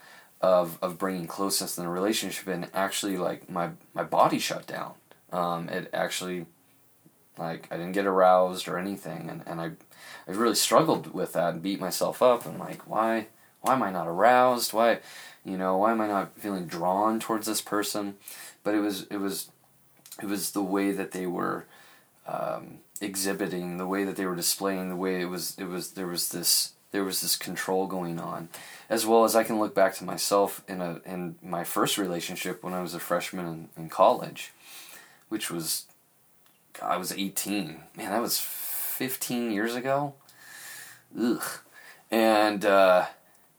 of 0.42 0.78
of 0.82 0.98
bringing 0.98 1.28
closeness 1.28 1.78
in 1.78 1.84
the 1.84 1.90
relationship, 1.90 2.48
and 2.48 2.70
actually, 2.74 3.18
like 3.18 3.50
my 3.50 3.72
my 3.94 4.04
body 4.04 4.40
shut 4.40 4.68
down. 4.68 4.94
Um, 5.32 5.70
it 5.70 5.90
actually, 5.94 6.48
like, 7.38 7.68
I 7.70 7.78
didn't 7.78 7.92
get 7.92 8.06
aroused 8.06 8.68
or 8.68 8.78
anything, 8.78 9.30
and 9.30 9.44
and 9.46 9.62
I 9.62 9.72
I 10.28 10.32
really 10.32 10.56
struggled 10.56 11.14
with 11.14 11.34
that 11.34 11.54
and 11.54 11.62
beat 11.62 11.80
myself 11.80 12.22
up. 12.22 12.46
I'm 12.46 12.60
like, 12.60 12.88
why, 12.88 13.28
why 13.62 13.74
am 13.74 13.84
I 13.84 13.92
not 13.92 14.08
aroused? 14.08 14.74
Why, 14.74 15.00
you 15.44 15.58
know, 15.58 15.78
why 15.78 15.92
am 15.92 16.02
I 16.02 16.08
not 16.08 16.38
feeling 16.38 16.68
drawn 16.68 17.20
towards 17.20 17.48
this 17.48 17.62
person? 17.62 18.16
But 18.64 18.76
it 18.76 18.80
was, 18.80 19.08
it 19.10 19.18
was, 19.18 19.50
it 20.22 20.28
was 20.28 20.52
the 20.52 20.62
way 20.62 20.92
that 20.92 21.12
they 21.12 21.26
were 21.26 21.66
um, 22.28 22.80
exhibiting, 23.02 23.78
the 23.78 23.88
way 23.88 24.04
that 24.04 24.16
they 24.16 24.26
were 24.26 24.36
displaying, 24.36 24.90
the 24.90 24.96
way 24.96 25.22
it 25.22 25.26
was 25.26 25.58
it 25.58 25.66
was 25.66 25.92
there 25.94 26.08
was 26.08 26.30
this 26.30 26.74
there 26.92 27.04
was 27.04 27.22
this 27.22 27.36
control 27.36 27.88
going 27.88 28.20
on, 28.20 28.50
as 28.90 29.06
well 29.06 29.24
as 29.24 29.36
I 29.36 29.44
can 29.44 29.60
look 29.60 29.76
back 29.76 29.96
to 29.96 30.04
myself 30.04 30.64
in 30.68 30.82
a 30.82 31.02
in 31.06 31.36
my 31.42 31.64
first 31.64 31.98
relationship 31.98 32.64
when 32.64 32.74
I 32.74 32.82
was 32.82 32.94
a 32.94 33.00
freshman 33.00 33.46
in, 33.48 33.84
in 33.84 33.90
college, 33.90 34.52
which 35.30 35.52
was 35.52 35.86
I 36.82 36.98
was 36.98 37.12
eighteen. 37.12 37.82
Man, 37.96 38.12
that 38.12 38.22
was 38.22 38.40
fifteen 38.40 39.52
years 39.52 39.76
ago. 39.76 40.16
Ugh, 41.20 41.44
and 42.10 42.66
uh, 42.66 43.06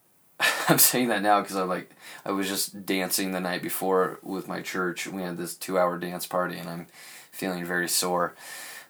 I'm 0.68 0.78
saying 0.78 1.08
that 1.08 1.22
now 1.22 1.40
because 1.40 1.56
I'm 1.56 1.68
like 1.68 1.90
I 2.24 2.32
was 2.32 2.48
just 2.48 2.84
dancing 2.84 3.32
the 3.32 3.40
night 3.40 3.62
before 3.62 4.18
with 4.22 4.48
my 4.48 4.60
church. 4.60 5.06
We 5.06 5.22
had 5.22 5.36
this 5.36 5.54
two 5.54 5.78
hour 5.78 5.98
dance 5.98 6.26
party, 6.26 6.58
and 6.58 6.68
I'm 6.68 6.86
feeling 7.30 7.64
very 7.64 7.88
sore. 7.88 8.34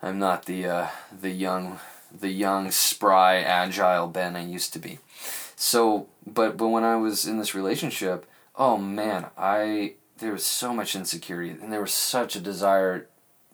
I'm 0.02 0.18
not 0.18 0.46
the 0.46 0.66
uh, 0.66 0.86
the 1.20 1.30
young 1.30 1.78
the 2.18 2.28
young 2.28 2.70
spry 2.70 3.36
agile 3.36 4.06
Ben 4.06 4.36
I 4.36 4.44
used 4.44 4.72
to 4.72 4.78
be. 4.78 4.98
So, 5.56 6.08
but 6.26 6.56
but 6.56 6.68
when 6.68 6.84
I 6.84 6.96
was 6.96 7.26
in 7.26 7.38
this 7.38 7.54
relationship, 7.54 8.26
oh 8.56 8.76
man, 8.76 9.26
I 9.36 9.94
there 10.18 10.32
was 10.32 10.44
so 10.44 10.72
much 10.72 10.94
insecurity, 10.94 11.50
and 11.50 11.72
there 11.72 11.80
was 11.80 11.92
such 11.92 12.36
a 12.36 12.40
desire 12.40 13.06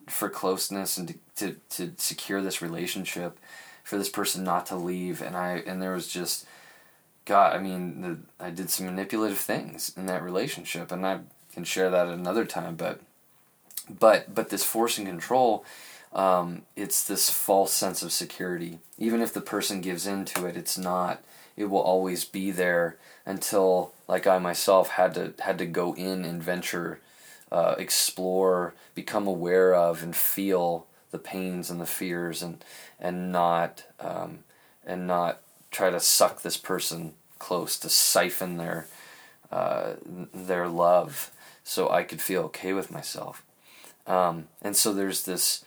for 0.09 0.29
closeness 0.29 0.97
and 0.97 1.09
to, 1.09 1.17
to, 1.37 1.57
to 1.71 1.93
secure 1.97 2.41
this 2.41 2.63
relationship, 2.63 3.39
for 3.83 3.99
this 3.99 4.09
person 4.09 4.45
not 4.45 4.67
to 4.67 4.77
leave, 4.77 5.21
and 5.21 5.37
I 5.37 5.63
and 5.67 5.83
there 5.83 5.93
was 5.93 6.09
just 6.09 6.47
God, 7.27 7.55
I 7.55 7.59
mean, 7.59 8.01
the, 8.01 8.19
I 8.43 8.51
did 8.51 8.71
some 8.71 8.87
manipulative 8.87 9.39
things 9.39 9.93
in 9.97 10.07
that 10.07 10.23
relationship, 10.23 10.91
and 10.91 11.05
I 11.05 11.19
can 11.53 11.65
share 11.65 11.91
that 11.91 12.07
another 12.07 12.47
time. 12.47 12.77
But, 12.77 13.01
but, 13.91 14.33
but 14.33 14.49
this 14.49 14.65
force 14.65 14.97
and 14.97 15.07
control, 15.07 15.65
um, 16.13 16.63
it's 16.75 17.07
this 17.07 17.31
false 17.31 17.73
sense 17.73 18.03
of 18.03 18.13
security. 18.13 18.79
Even 18.99 19.21
if 19.21 19.33
the 19.33 19.41
person 19.41 19.81
gives 19.81 20.07
into 20.07 20.47
it, 20.47 20.57
it's 20.57 20.79
not. 20.79 21.23
It 21.57 21.67
will 21.67 21.81
always 21.81 22.25
be 22.25 22.51
there 22.51 22.97
until, 23.25 23.93
like 24.09 24.27
I 24.27 24.39
myself, 24.39 24.91
had 24.91 25.15
to 25.15 25.35
had 25.41 25.59
to 25.59 25.67
go 25.67 25.95
in 25.95 26.25
and 26.25 26.43
venture, 26.43 27.01
uh, 27.51 27.75
explore, 27.79 28.75
become 28.95 29.27
aware 29.27 29.75
of, 29.75 30.03
and 30.03 30.15
feel 30.15 30.87
the 31.11 31.19
pains 31.19 31.71
and 31.71 31.81
the 31.81 31.87
fears, 31.87 32.43
and 32.43 32.65
and 33.01 33.33
not 33.33 33.85
um, 34.01 34.41
and 34.87 35.07
not 35.07 35.41
try 35.71 35.91
to 35.91 36.01
suck 36.01 36.43
this 36.43 36.57
person 36.57 37.15
close 37.39 37.79
to 37.79 37.89
siphon 37.89 38.57
their 38.57 38.87
uh, 39.51 39.95
their 40.33 40.69
love 40.69 41.31
so 41.65 41.91
I 41.91 42.05
could 42.05 42.21
feel 42.21 42.43
okay 42.45 42.73
with 42.73 42.91
myself. 42.91 43.43
Um, 44.07 44.49
and 44.63 44.77
so 44.77 44.93
there's 44.93 45.25
this 45.25 45.65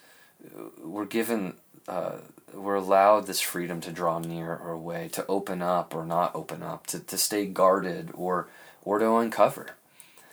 we're 0.84 1.05
given 1.05 1.55
uh, 1.88 2.17
we're 2.53 2.75
allowed 2.75 3.27
this 3.27 3.41
freedom 3.41 3.81
to 3.81 3.91
draw 3.91 4.19
near 4.19 4.55
or 4.55 4.72
away, 4.72 5.10
to 5.13 5.25
open 5.27 5.62
up 5.62 5.93
or 5.93 6.05
not 6.05 6.36
open 6.36 6.63
up, 6.63 6.88
to, 6.88 7.00
to 7.00 7.17
stay 7.17 7.46
guarded 7.46 8.12
or 8.13 8.48
or 8.84 9.00
to 9.00 9.15
uncover. 9.15 9.72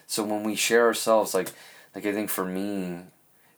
So 0.07 0.23
when 0.23 0.43
we 0.43 0.55
share 0.55 0.87
ourselves, 0.87 1.35
like 1.35 1.53
like 1.95 2.07
I 2.07 2.13
think 2.13 2.31
for 2.31 2.45
me, 2.45 3.01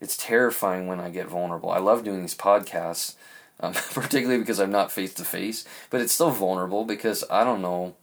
it's 0.00 0.17
terrifying 0.17 0.87
when 0.87 1.00
I 1.00 1.11
get 1.11 1.28
vulnerable. 1.28 1.71
I 1.71 1.78
love 1.78 2.05
doing 2.05 2.23
these 2.23 2.37
podcasts 2.37 3.14
um, 3.61 3.73
particularly 3.93 4.40
because 4.40 4.61
I'm 4.61 4.71
not 4.71 4.93
face 4.93 5.14
to 5.14 5.25
face. 5.25 5.64
But 5.90 6.00
it's 6.00 6.12
still 6.12 6.31
vulnerable 6.31 6.85
because 6.85 7.25
I 7.31 7.45
don't 7.45 7.62
know, 7.62 7.95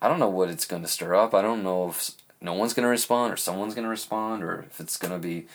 I 0.00 0.08
don't 0.08 0.18
know 0.18 0.28
what 0.28 0.50
it's 0.50 0.64
going 0.64 0.82
to 0.82 0.88
stir 0.88 1.14
up. 1.14 1.34
I 1.34 1.42
don't 1.42 1.62
know 1.62 1.88
if 1.88 2.12
no 2.40 2.54
one's 2.54 2.74
going 2.74 2.84
to 2.84 2.90
respond 2.90 3.32
or 3.32 3.36
someone's 3.36 3.74
going 3.74 3.84
to 3.84 3.90
respond 3.90 4.42
or 4.42 4.66
if 4.70 4.80
it's 4.80 4.96
going 4.96 5.12
to 5.12 5.18
be 5.18 5.46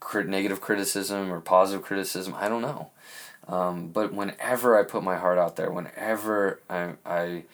crit- 0.00 0.28
negative 0.28 0.60
criticism 0.60 1.32
or 1.32 1.40
positive 1.40 1.84
criticism. 1.84 2.34
I 2.36 2.48
don't 2.48 2.62
know. 2.62 2.90
Um, 3.48 3.88
but 3.88 4.12
whenever 4.12 4.78
I 4.78 4.82
put 4.82 5.02
my 5.02 5.16
heart 5.16 5.38
out 5.38 5.56
there, 5.56 5.70
whenever 5.70 6.60
I, 6.68 6.94
I 7.04 7.44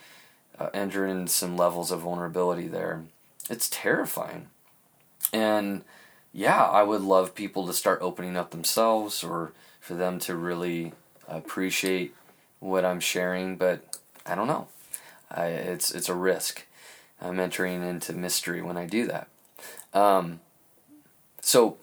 uh, 0.59 0.71
enter 0.73 1.07
in 1.07 1.27
some 1.27 1.57
levels 1.57 1.91
of 1.91 2.01
vulnerability 2.01 2.67
there, 2.69 3.05
it's 3.51 3.69
terrifying. 3.69 4.49
And 5.33 5.83
yeah, 6.33 6.65
I 6.65 6.83
would 6.83 7.03
love 7.03 7.35
people 7.35 7.67
to 7.67 7.73
start 7.75 8.01
opening 8.01 8.37
up 8.37 8.51
themselves 8.51 9.23
or 9.23 9.53
for 9.81 9.95
them 9.95 10.19
to 10.21 10.35
really 10.35 10.93
appreciate 11.29 12.15
what 12.61 12.85
I'm 12.85 13.01
sharing, 13.01 13.57
but 13.57 13.99
I 14.25 14.35
don't 14.35 14.47
know. 14.47 14.69
I, 15.31 15.47
it's 15.47 15.91
it's 15.91 16.09
a 16.09 16.15
risk. 16.15 16.67
I'm 17.21 17.39
entering 17.39 17.83
into 17.83 18.13
mystery 18.13 18.63
when 18.63 18.77
I 18.77 18.87
do 18.87 19.07
that. 19.07 19.29
Um, 19.93 20.41
so, 21.41 21.77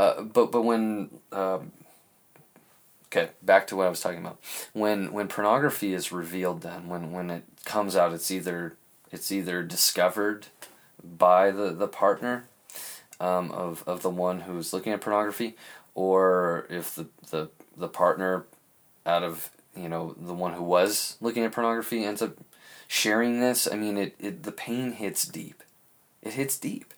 uh, 0.00 0.22
but 0.22 0.50
but 0.50 0.62
when 0.62 1.10
um, 1.30 1.72
okay, 3.06 3.30
back 3.42 3.66
to 3.66 3.76
what 3.76 3.86
I 3.86 3.90
was 3.90 4.00
talking 4.00 4.20
about. 4.20 4.38
When 4.72 5.12
when 5.12 5.28
pornography 5.28 5.92
is 5.92 6.10
revealed, 6.10 6.62
then 6.62 6.88
when 6.88 7.12
when 7.12 7.28
it 7.30 7.44
comes 7.66 7.96
out, 7.96 8.14
it's 8.14 8.30
either 8.30 8.76
it's 9.12 9.30
either 9.30 9.62
discovered 9.62 10.46
by 11.04 11.50
the 11.50 11.72
the 11.72 11.86
partner 11.86 12.44
um, 13.20 13.50
of 13.50 13.84
of 13.86 14.00
the 14.00 14.08
one 14.08 14.40
who's 14.40 14.72
looking 14.72 14.94
at 14.94 15.02
pornography, 15.02 15.54
or 15.94 16.66
if 16.70 16.94
the 16.94 17.06
the 17.30 17.50
the 17.76 17.88
partner 17.88 18.46
out 19.04 19.22
of 19.22 19.50
you 19.76 19.90
know 19.90 20.14
the 20.18 20.34
one 20.34 20.54
who 20.54 20.62
was 20.62 21.18
looking 21.20 21.44
at 21.44 21.52
pornography 21.52 22.04
ends 22.04 22.22
up 22.22 22.36
sharing 22.88 23.40
this 23.40 23.68
i 23.70 23.76
mean 23.76 23.96
it, 23.96 24.14
it 24.18 24.42
the 24.42 24.52
pain 24.52 24.92
hits 24.92 25.24
deep 25.24 25.62
it 26.22 26.32
hits 26.32 26.58
deep 26.58 26.92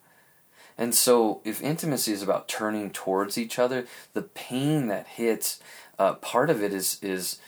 and 0.79 0.95
so 0.95 1.41
if 1.45 1.63
intimacy 1.63 2.13
is 2.13 2.23
about 2.23 2.49
turning 2.49 2.91
towards 2.91 3.37
each 3.39 3.59
other 3.59 3.87
the 4.15 4.23
pain 4.23 4.89
that 4.89 5.07
hits 5.07 5.61
uh, 5.99 6.15
part 6.15 6.51
of 6.51 6.63
it 6.63 6.73
is 6.73 6.99
is 7.03 7.39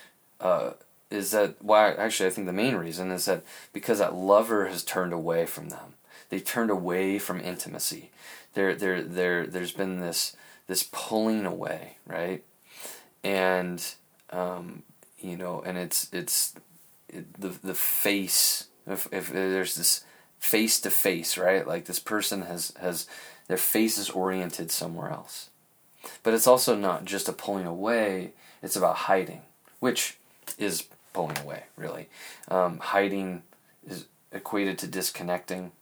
uh, 0.40 0.70
is 1.10 1.30
that 1.30 1.62
why 1.62 1.92
actually 1.92 2.28
i 2.28 2.30
think 2.30 2.46
the 2.46 2.52
main 2.52 2.76
reason 2.76 3.10
is 3.10 3.24
that 3.24 3.42
because 3.72 3.98
that 3.98 4.14
lover 4.14 4.66
has 4.66 4.84
turned 4.84 5.12
away 5.12 5.46
from 5.46 5.68
them 5.68 5.94
they've 6.28 6.44
turned 6.44 6.70
away 6.70 7.18
from 7.18 7.40
intimacy 7.40 8.10
there 8.54 8.74
there 8.74 9.02
there 9.02 9.46
there's 9.46 9.72
been 9.72 10.00
this 10.00 10.36
this 10.66 10.88
pulling 10.92 11.44
away 11.44 11.96
right 12.06 12.44
and 13.22 13.94
um, 14.30 14.82
you 15.18 15.36
know, 15.36 15.62
and 15.64 15.78
it's 15.78 16.08
it's 16.12 16.54
it, 17.08 17.40
the 17.40 17.48
the 17.48 17.74
face. 17.74 18.68
If 18.86 19.08
if 19.10 19.32
there's 19.32 19.76
this 19.76 20.04
face 20.44 20.78
to 20.78 20.90
face, 20.90 21.38
right? 21.38 21.66
Like 21.66 21.86
this 21.86 21.98
person 21.98 22.42
has 22.42 22.72
has 22.78 23.06
their 23.48 23.56
face 23.56 23.96
is 23.96 24.10
oriented 24.10 24.70
somewhere 24.70 25.10
else. 25.10 25.48
But 26.22 26.34
it's 26.34 26.46
also 26.46 26.76
not 26.76 27.06
just 27.06 27.28
a 27.28 27.32
pulling 27.32 27.66
away. 27.66 28.32
It's 28.62 28.76
about 28.76 28.96
hiding, 28.96 29.42
which 29.80 30.18
is 30.58 30.84
pulling 31.14 31.38
away, 31.38 31.64
really. 31.76 32.08
Um, 32.48 32.78
hiding 32.78 33.42
is 33.86 34.04
equated 34.32 34.76
to 34.78 34.86
disconnecting, 34.86 35.72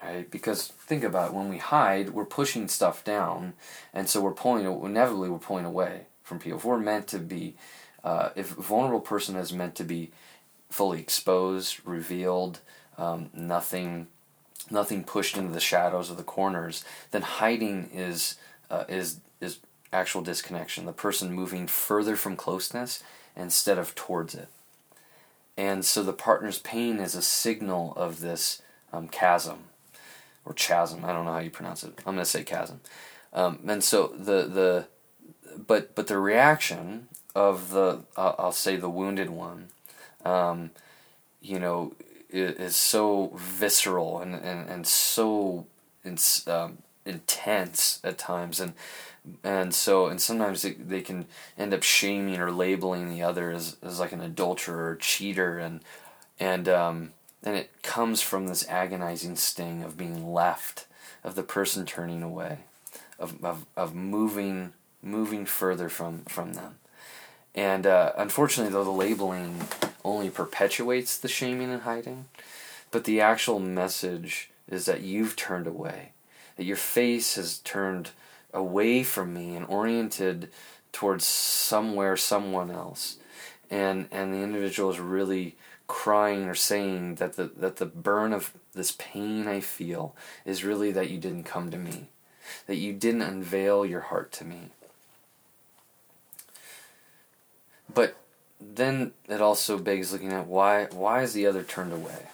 right? 0.00 0.30
Because 0.30 0.68
think 0.68 1.02
about 1.02 1.30
it, 1.30 1.34
when 1.34 1.48
we 1.48 1.58
hide, 1.58 2.10
we're 2.10 2.24
pushing 2.24 2.68
stuff 2.68 3.02
down, 3.02 3.54
and 3.92 4.08
so 4.08 4.20
we're 4.20 4.32
pulling. 4.32 4.64
Inevitably, 4.64 5.28
we're 5.28 5.38
pulling 5.38 5.64
away 5.64 6.06
from 6.22 6.38
people. 6.38 6.58
If 6.58 6.64
we're 6.64 6.78
meant 6.78 7.08
to 7.08 7.18
be 7.18 7.56
uh, 8.04 8.28
if 8.36 8.56
a 8.56 8.62
vulnerable 8.62 9.00
person 9.00 9.34
is 9.34 9.52
meant 9.52 9.74
to 9.74 9.84
be 9.84 10.12
fully 10.70 11.00
exposed, 11.00 11.80
revealed, 11.84 12.60
um, 12.98 13.30
nothing, 13.32 14.06
nothing 14.70 15.04
pushed 15.04 15.36
into 15.36 15.52
the 15.52 15.60
shadows 15.60 16.10
or 16.10 16.14
the 16.14 16.22
corners, 16.22 16.84
then 17.10 17.22
hiding 17.22 17.90
is 17.92 18.36
uh, 18.70 18.84
is 18.88 19.20
is 19.40 19.58
actual 19.92 20.22
disconnection. 20.22 20.86
The 20.86 20.92
person 20.92 21.32
moving 21.32 21.66
further 21.66 22.16
from 22.16 22.36
closeness 22.36 23.02
instead 23.36 23.78
of 23.78 23.94
towards 23.94 24.34
it. 24.34 24.48
And 25.56 25.84
so 25.84 26.02
the 26.02 26.12
partner's 26.12 26.58
pain 26.58 26.98
is 26.98 27.14
a 27.14 27.22
signal 27.22 27.92
of 27.96 28.20
this 28.20 28.62
um, 28.92 29.08
chasm 29.08 29.64
or 30.44 30.52
chasm. 30.54 31.04
I 31.04 31.12
don't 31.12 31.24
know 31.24 31.32
how 31.32 31.38
you 31.38 31.50
pronounce 31.50 31.84
it. 31.84 31.94
I'm 31.98 32.14
going 32.14 32.18
to 32.18 32.24
say 32.24 32.42
chasm. 32.42 32.80
Um, 33.32 33.58
and 33.66 33.82
so 33.82 34.08
the 34.16 34.42
the 34.46 34.86
but 35.66 35.94
but 35.94 36.06
the 36.06 36.18
reaction 36.18 37.08
of 37.34 37.70
the 37.70 38.00
uh, 38.16 38.34
I'll 38.38 38.52
say 38.52 38.76
the 38.76 38.88
wounded 38.88 39.30
one, 39.30 39.68
um, 40.24 40.70
you 41.40 41.58
know, 41.58 41.94
is, 42.34 42.76
so 42.76 43.32
visceral 43.36 44.20
and 44.20 44.34
and, 44.34 44.68
and 44.68 44.86
so 44.86 45.66
in, 46.04 46.18
um, 46.46 46.78
intense 47.04 48.00
at 48.04 48.18
times. 48.18 48.60
And 48.60 48.74
and 49.42 49.74
so 49.74 50.06
and 50.06 50.20
sometimes 50.20 50.62
they, 50.62 50.72
they 50.72 51.00
can 51.00 51.26
end 51.56 51.72
up 51.72 51.82
shaming 51.82 52.40
or 52.40 52.50
labeling 52.50 53.08
the 53.08 53.22
other 53.22 53.50
as, 53.50 53.76
as 53.82 54.00
like 54.00 54.12
an 54.12 54.20
adulterer 54.20 54.90
or 54.90 54.96
cheater. 54.96 55.58
And 55.58 55.80
and 56.38 56.68
um, 56.68 57.12
and 57.42 57.56
it 57.56 57.70
comes 57.82 58.22
from 58.22 58.46
this 58.46 58.68
agonizing 58.68 59.36
sting 59.36 59.82
of 59.82 59.96
being 59.96 60.32
left 60.32 60.86
of 61.22 61.34
the 61.34 61.42
person 61.42 61.86
turning 61.86 62.22
away 62.22 62.58
of, 63.18 63.42
of, 63.44 63.66
of 63.76 63.94
moving 63.94 64.72
moving 65.02 65.46
further 65.46 65.88
from 65.88 66.22
from 66.24 66.54
them. 66.54 66.76
And 67.54 67.86
uh, 67.86 68.12
unfortunately, 68.16 68.72
though, 68.72 68.84
the 68.84 68.90
labeling 68.90 69.60
only 70.04 70.30
perpetuates 70.30 71.16
the 71.16 71.28
shaming 71.28 71.70
and 71.72 71.82
hiding, 71.82 72.26
but 72.90 73.04
the 73.04 73.20
actual 73.20 73.58
message 73.58 74.50
is 74.68 74.86
that 74.86 75.02
you've 75.02 75.36
turned 75.36 75.66
away, 75.66 76.12
that 76.56 76.64
your 76.64 76.76
face 76.76 77.36
has 77.36 77.58
turned 77.58 78.10
away 78.52 79.02
from 79.02 79.34
me 79.34 79.56
and 79.56 79.66
oriented 79.66 80.48
towards 80.92 81.24
somewhere, 81.24 82.16
someone 82.16 82.70
else, 82.70 83.16
and 83.70 84.06
and 84.12 84.32
the 84.32 84.38
individual 84.38 84.90
is 84.90 85.00
really 85.00 85.56
crying 85.86 86.44
or 86.44 86.54
saying 86.54 87.16
that 87.16 87.34
the 87.34 87.50
that 87.56 87.76
the 87.76 87.86
burn 87.86 88.32
of 88.32 88.52
this 88.74 88.92
pain 88.98 89.46
I 89.48 89.60
feel 89.60 90.14
is 90.44 90.64
really 90.64 90.92
that 90.92 91.10
you 91.10 91.18
didn't 91.18 91.44
come 91.44 91.70
to 91.70 91.78
me, 91.78 92.08
that 92.66 92.76
you 92.76 92.92
didn't 92.92 93.22
unveil 93.22 93.84
your 93.84 94.00
heart 94.00 94.32
to 94.32 94.44
me. 94.44 94.70
But 97.92 98.16
then 98.74 99.12
it 99.28 99.40
also 99.40 99.78
begs 99.78 100.12
looking 100.12 100.32
at 100.32 100.46
why 100.46 100.86
why 100.86 101.22
is 101.22 101.32
the 101.32 101.46
other 101.46 101.62
turned 101.62 101.92
away, 101.92 102.28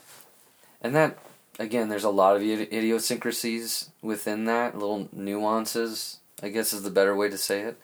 and 0.81 0.95
that 0.95 1.19
again 1.59 1.89
there's 1.89 2.05
a 2.05 2.11
lot 2.11 2.37
of 2.37 2.43
idiosyncrasies 2.43 3.91
within 4.03 4.45
that 4.45 4.77
little 4.77 5.09
nuances 5.13 6.21
I 6.43 6.49
guess 6.49 6.73
is 6.73 6.83
the 6.83 6.91
better 6.91 7.15
way 7.15 7.29
to 7.29 7.39
say 7.39 7.63
it. 7.63 7.81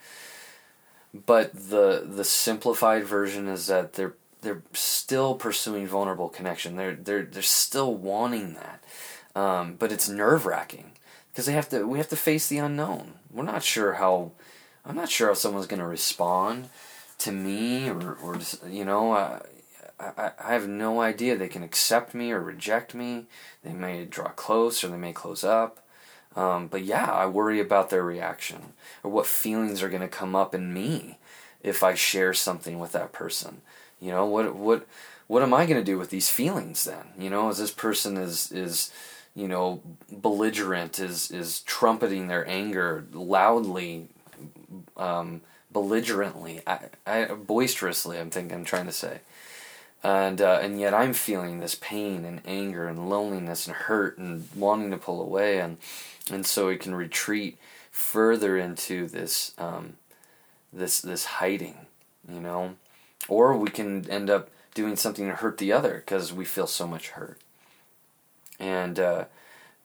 But 1.14 1.52
the 1.54 2.04
the 2.06 2.24
simplified 2.24 3.04
version 3.04 3.48
is 3.48 3.66
that 3.68 3.94
they're 3.94 4.14
they're 4.42 4.62
still 4.72 5.34
pursuing 5.34 5.86
vulnerable 5.86 6.28
connection. 6.28 6.76
They're 6.76 6.94
they're 6.94 7.24
they're 7.24 7.42
still 7.42 7.94
wanting 7.94 8.54
that, 8.54 8.82
um, 9.40 9.76
but 9.78 9.92
it's 9.92 10.08
nerve 10.08 10.46
wracking 10.46 10.92
because 11.30 11.46
they 11.46 11.52
have 11.52 11.68
to. 11.70 11.86
We 11.86 11.98
have 11.98 12.08
to 12.08 12.16
face 12.16 12.48
the 12.48 12.58
unknown. 12.58 13.14
We're 13.32 13.44
not 13.44 13.62
sure 13.62 13.94
how. 13.94 14.32
I'm 14.84 14.96
not 14.96 15.08
sure 15.08 15.28
how 15.28 15.34
someone's 15.34 15.66
going 15.66 15.80
to 15.80 15.86
respond 15.86 16.68
to 17.18 17.32
me, 17.32 17.88
or 17.88 18.14
or 18.14 18.38
you 18.68 18.84
know. 18.84 19.12
Uh, 19.12 19.40
I, 19.98 20.32
I 20.38 20.52
have 20.52 20.68
no 20.68 21.00
idea. 21.00 21.36
They 21.36 21.48
can 21.48 21.62
accept 21.62 22.14
me 22.14 22.30
or 22.30 22.40
reject 22.40 22.94
me. 22.94 23.24
They 23.64 23.72
may 23.72 24.04
draw 24.04 24.28
close 24.28 24.84
or 24.84 24.88
they 24.88 24.98
may 24.98 25.14
close 25.14 25.42
up. 25.42 25.78
Um, 26.34 26.66
but 26.66 26.84
yeah, 26.84 27.10
I 27.10 27.26
worry 27.26 27.60
about 27.60 27.88
their 27.88 28.02
reaction 28.02 28.74
or 29.02 29.10
what 29.10 29.26
feelings 29.26 29.82
are 29.82 29.88
going 29.88 30.02
to 30.02 30.08
come 30.08 30.36
up 30.36 30.54
in 30.54 30.72
me 30.74 31.18
if 31.62 31.82
I 31.82 31.94
share 31.94 32.34
something 32.34 32.78
with 32.78 32.92
that 32.92 33.12
person. 33.12 33.62
You 34.00 34.10
know, 34.10 34.26
what 34.26 34.54
what 34.54 34.86
what 35.26 35.42
am 35.42 35.54
I 35.54 35.64
going 35.64 35.80
to 35.80 35.84
do 35.84 35.98
with 35.98 36.10
these 36.10 36.28
feelings 36.28 36.84
then? 36.84 37.06
You 37.18 37.30
know, 37.30 37.48
as 37.48 37.58
this 37.58 37.70
person 37.70 38.18
is 38.18 38.52
is 38.52 38.92
you 39.34 39.48
know 39.48 39.80
belligerent, 40.12 40.98
is 40.98 41.30
is 41.30 41.60
trumpeting 41.60 42.28
their 42.28 42.46
anger 42.46 43.06
loudly, 43.12 44.08
um, 44.98 45.40
belligerently, 45.76 46.62
I, 46.66 46.78
I, 47.06 47.24
boisterously. 47.26 48.18
I'm 48.18 48.30
thinking 48.30 48.56
I'm 48.56 48.64
trying 48.64 48.86
to 48.86 48.92
say. 48.92 49.20
And, 50.02 50.40
uh, 50.40 50.58
and 50.62 50.80
yet 50.80 50.94
I'm 50.94 51.12
feeling 51.12 51.60
this 51.60 51.74
pain 51.74 52.24
and 52.24 52.40
anger 52.46 52.88
and 52.88 53.10
loneliness 53.10 53.66
and 53.66 53.76
hurt 53.76 54.16
and 54.16 54.48
wanting 54.56 54.90
to 54.92 54.96
pull 54.96 55.20
away 55.20 55.58
and 55.58 55.76
and 56.30 56.46
so 56.46 56.68
we 56.68 56.78
can 56.78 56.94
retreat 56.94 57.58
further 57.90 58.56
into 58.56 59.06
this 59.06 59.52
um, 59.58 59.98
this 60.72 61.02
this 61.02 61.26
hiding, 61.26 61.76
you 62.26 62.40
know, 62.40 62.76
or 63.28 63.54
we 63.54 63.68
can 63.68 64.08
end 64.10 64.30
up 64.30 64.48
doing 64.74 64.96
something 64.96 65.28
to 65.28 65.36
hurt 65.36 65.58
the 65.58 65.72
other 65.72 65.96
because 65.96 66.32
we 66.32 66.46
feel 66.46 66.66
so 66.66 66.86
much 66.86 67.10
hurt. 67.10 67.38
And 68.58 68.98
uh, 68.98 69.26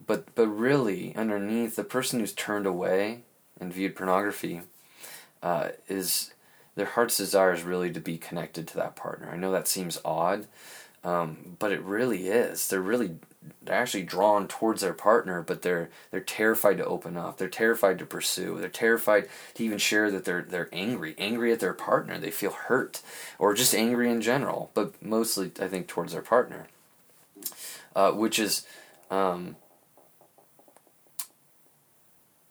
but 0.07 0.33
but 0.35 0.47
really, 0.47 1.13
underneath 1.17 1.75
the 1.75 1.83
person 1.83 2.21
who's 2.21 2.33
turned 2.33 2.65
away 2.65 3.23
and 3.59 3.73
viewed 3.73 3.97
pornography 3.97 4.61
uh, 5.41 5.69
is 5.87 6.33
their 6.75 6.85
heart's 6.85 7.17
desire 7.17 7.53
is 7.53 7.63
really 7.63 7.91
to 7.91 7.99
be 7.99 8.17
connected 8.17 8.67
to 8.67 8.75
that 8.77 8.95
partner. 8.95 9.29
I 9.31 9.37
know 9.37 9.51
that 9.51 9.67
seems 9.67 9.99
odd, 10.05 10.47
um, 11.03 11.57
but 11.59 11.71
it 11.71 11.81
really 11.81 12.27
is. 12.27 12.67
They're 12.67 12.81
really 12.81 13.15
they're 13.63 13.75
actually 13.75 14.03
drawn 14.03 14.47
towards 14.47 14.81
their 14.81 14.93
partner, 14.93 15.41
but 15.41 15.63
they're 15.63 15.89
they're 16.11 16.19
terrified 16.19 16.77
to 16.77 16.85
open 16.85 17.17
up. 17.17 17.37
They're 17.37 17.49
terrified 17.49 17.99
to 17.99 18.05
pursue. 18.05 18.57
They're 18.59 18.69
terrified 18.69 19.27
to 19.55 19.63
even 19.63 19.79
share 19.79 20.11
that 20.11 20.25
they're 20.25 20.43
they're 20.43 20.69
angry, 20.71 21.15
angry 21.17 21.51
at 21.51 21.59
their 21.59 21.73
partner. 21.73 22.17
They 22.17 22.31
feel 22.31 22.51
hurt, 22.51 23.01
or 23.39 23.53
just 23.53 23.73
angry 23.73 24.11
in 24.11 24.21
general, 24.21 24.69
but 24.73 25.01
mostly 25.03 25.51
I 25.59 25.67
think 25.67 25.87
towards 25.87 26.13
their 26.13 26.21
partner, 26.21 26.67
uh, 27.95 28.11
which 28.11 28.39
is. 28.39 28.65
Um, 29.09 29.57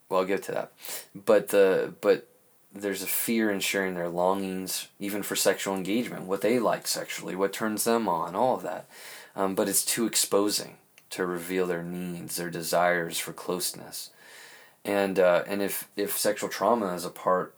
well, 0.09 0.21
I'll 0.21 0.27
get 0.27 0.43
to 0.45 0.53
that, 0.53 0.73
but 1.15 1.49
the 1.49 1.95
but 2.01 2.27
there's 2.73 3.03
a 3.03 3.07
fear 3.07 3.51
in 3.51 3.61
sharing 3.61 3.95
their 3.95 4.09
longings, 4.09 4.89
even 4.99 5.23
for 5.23 5.35
sexual 5.35 5.75
engagement, 5.75 6.25
what 6.25 6.41
they 6.41 6.59
like 6.59 6.87
sexually, 6.87 7.35
what 7.35 7.53
turns 7.53 7.85
them 7.85 8.09
on, 8.09 8.37
all 8.37 8.57
of 8.57 8.63
that. 8.63 8.87
Um, 9.35 9.55
but 9.55 9.69
it's 9.69 9.85
too 9.85 10.07
exposing 10.07 10.77
to 11.11 11.27
reveal 11.27 11.67
their 11.67 11.83
needs, 11.83 12.37
their 12.37 12.51
desires 12.51 13.19
for 13.19 13.33
closeness, 13.33 14.11
and 14.85 15.19
uh, 15.19 15.45
and 15.47 15.63
if 15.63 15.89
if 15.97 16.17
sexual 16.17 16.49
trauma 16.49 16.95
is 16.95 17.05
a 17.05 17.11
part 17.11 17.55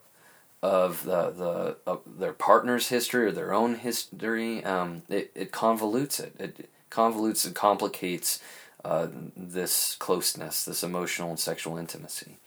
of 0.62 1.04
the 1.04 1.76
the 1.84 1.98
their 2.06 2.32
partner's 2.32 2.88
history 2.88 3.26
or 3.26 3.32
their 3.32 3.52
own 3.52 3.76
history, 3.76 4.64
um, 4.64 5.02
it 5.08 5.30
it 5.34 5.52
convolutes 5.52 6.20
it. 6.20 6.34
It 6.38 6.70
convolutes 6.90 7.46
and 7.46 7.54
complicates 7.54 8.42
uh, 8.84 9.08
this 9.36 9.96
closeness, 9.96 10.64
this 10.64 10.82
emotional 10.82 11.30
and 11.30 11.38
sexual 11.38 11.76
intimacy 11.76 12.38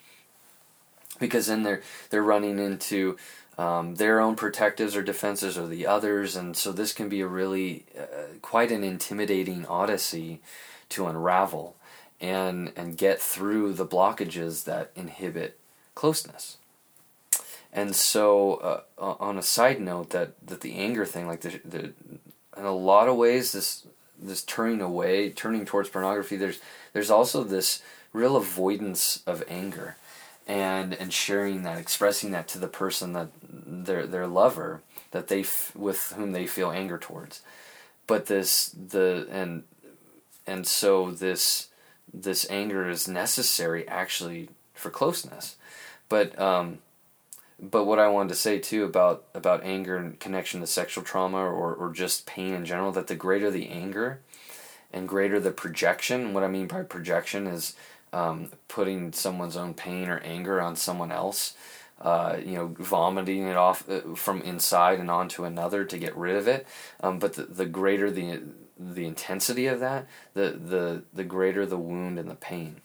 because 1.19 1.47
then 1.47 1.63
they're 1.63 1.81
they're 2.09 2.23
running 2.23 2.59
into 2.59 3.17
um, 3.57 3.95
their 3.95 4.19
own 4.19 4.35
protectives 4.35 4.95
or 4.95 5.03
defenses 5.03 5.57
or 5.57 5.67
the 5.67 5.87
others, 5.87 6.35
and 6.35 6.57
so 6.57 6.71
this 6.71 6.93
can 6.93 7.09
be 7.09 7.21
a 7.21 7.27
really 7.27 7.85
uh, 7.97 8.37
quite 8.41 8.71
an 8.71 8.83
intimidating 8.83 9.65
odyssey 9.65 10.41
to 10.89 11.07
unravel 11.07 11.75
and 12.19 12.71
and 12.75 12.97
get 12.97 13.21
through 13.21 13.73
the 13.73 13.85
blockages 13.85 14.65
that 14.65 14.91
inhibit 14.95 15.59
closeness. 15.93 16.57
And 17.71 17.93
so, 17.93 18.85
uh, 18.97 19.15
on 19.19 19.37
a 19.37 19.43
side 19.43 19.81
note, 19.81 20.11
that 20.11 20.33
that 20.45 20.61
the 20.61 20.75
anger 20.75 21.05
thing, 21.05 21.27
like 21.27 21.41
the, 21.41 21.59
the 21.65 21.93
in 22.57 22.65
a 22.65 22.71
lot 22.71 23.09
of 23.09 23.17
ways, 23.17 23.51
this 23.51 23.85
this 24.17 24.43
turning 24.43 24.81
away, 24.81 25.29
turning 25.29 25.65
towards 25.65 25.89
pornography, 25.89 26.37
there's 26.37 26.59
there's 26.93 27.11
also 27.11 27.43
this 27.43 27.81
real 28.13 28.37
avoidance 28.37 29.21
of 29.27 29.43
anger 29.49 29.97
and 30.47 30.93
and 30.93 31.11
sharing 31.11 31.63
that, 31.63 31.77
expressing 31.77 32.31
that 32.31 32.47
to 32.49 32.59
the 32.59 32.67
person 32.67 33.13
that 33.13 33.29
their 33.41 34.05
their 34.05 34.27
lover 34.27 34.81
that 35.11 35.27
they 35.27 35.41
f- 35.41 35.75
with 35.75 36.13
whom 36.17 36.31
they 36.31 36.45
feel 36.47 36.71
anger 36.71 36.97
towards. 36.97 37.41
But 38.07 38.27
this 38.27 38.69
the 38.69 39.27
and 39.31 39.63
and 40.45 40.67
so 40.67 41.11
this 41.11 41.69
this 42.13 42.45
anger 42.49 42.89
is 42.89 43.07
necessary 43.07 43.87
actually 43.87 44.49
for 44.73 44.89
closeness. 44.89 45.55
But 46.09 46.37
um, 46.39 46.79
but 47.59 47.85
what 47.85 47.99
I 47.99 48.07
wanted 48.07 48.29
to 48.29 48.35
say 48.35 48.59
too 48.59 48.83
about 48.83 49.23
about 49.33 49.63
anger 49.63 49.97
and 49.97 50.19
connection 50.19 50.61
to 50.61 50.67
sexual 50.67 51.03
trauma 51.03 51.37
or 51.37 51.73
or 51.73 51.91
just 51.91 52.25
pain 52.25 52.53
in 52.53 52.65
general 52.65 52.91
that 52.91 53.07
the 53.07 53.15
greater 53.15 53.49
the 53.49 53.69
anger 53.69 54.19
and 54.93 55.07
greater 55.07 55.39
the 55.39 55.51
projection. 55.51 56.33
What 56.33 56.43
I 56.43 56.47
mean 56.47 56.67
by 56.67 56.83
projection 56.83 57.47
is 57.47 57.75
um, 58.15 58.49
putting 58.69 59.11
someone's 59.11 59.57
own 59.57 59.73
pain 59.73 60.07
or 60.07 60.19
anger 60.19 60.61
on 60.61 60.77
someone 60.77 61.11
else. 61.11 61.53
Uh, 61.99 62.37
you 62.43 62.55
know, 62.55 62.75
vomiting 62.79 63.47
it 63.47 63.55
off 63.55 63.89
uh, 63.89 64.01
from 64.15 64.41
inside 64.41 64.99
and 64.99 65.09
onto 65.09 65.45
another 65.45 65.85
to 65.85 65.97
get 65.97 66.15
rid 66.15 66.35
of 66.35 66.47
it. 66.47 66.67
Um, 67.01 67.19
but 67.19 67.33
the, 67.33 67.43
the 67.43 67.65
greater 67.65 68.11
the 68.11 68.41
the 68.77 69.05
intensity 69.05 69.67
of 69.67 69.79
that, 69.79 70.07
the 70.33 70.49
the 70.51 71.03
the 71.13 71.23
greater 71.23 71.65
the 71.65 71.77
wound 71.77 72.19
and 72.19 72.29
the 72.29 72.35
pain. 72.35 72.77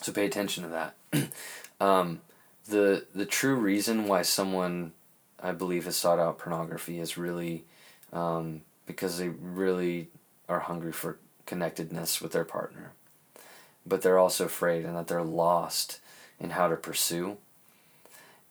So 0.00 0.12
pay 0.12 0.26
attention 0.26 0.64
to 0.64 0.70
that. 1.12 1.30
um, 1.80 2.20
the 2.66 3.06
the 3.14 3.26
true 3.26 3.54
reason 3.54 4.08
why 4.08 4.22
someone, 4.22 4.92
I 5.40 5.52
believe, 5.52 5.84
has 5.84 5.96
sought 5.96 6.18
out 6.18 6.38
pornography 6.38 6.98
is 6.98 7.16
really 7.16 7.64
um, 8.12 8.62
because 8.86 9.18
they 9.18 9.28
really 9.28 10.08
are 10.48 10.60
hungry 10.60 10.92
for 10.92 11.18
connectedness 11.46 12.20
with 12.20 12.32
their 12.32 12.44
partner 12.44 12.92
but 13.86 14.02
they're 14.02 14.18
also 14.18 14.44
afraid 14.46 14.84
and 14.84 14.96
that 14.96 15.06
they're 15.06 15.22
lost 15.22 16.00
in 16.40 16.50
how 16.50 16.68
to 16.68 16.76
pursue. 16.76 17.36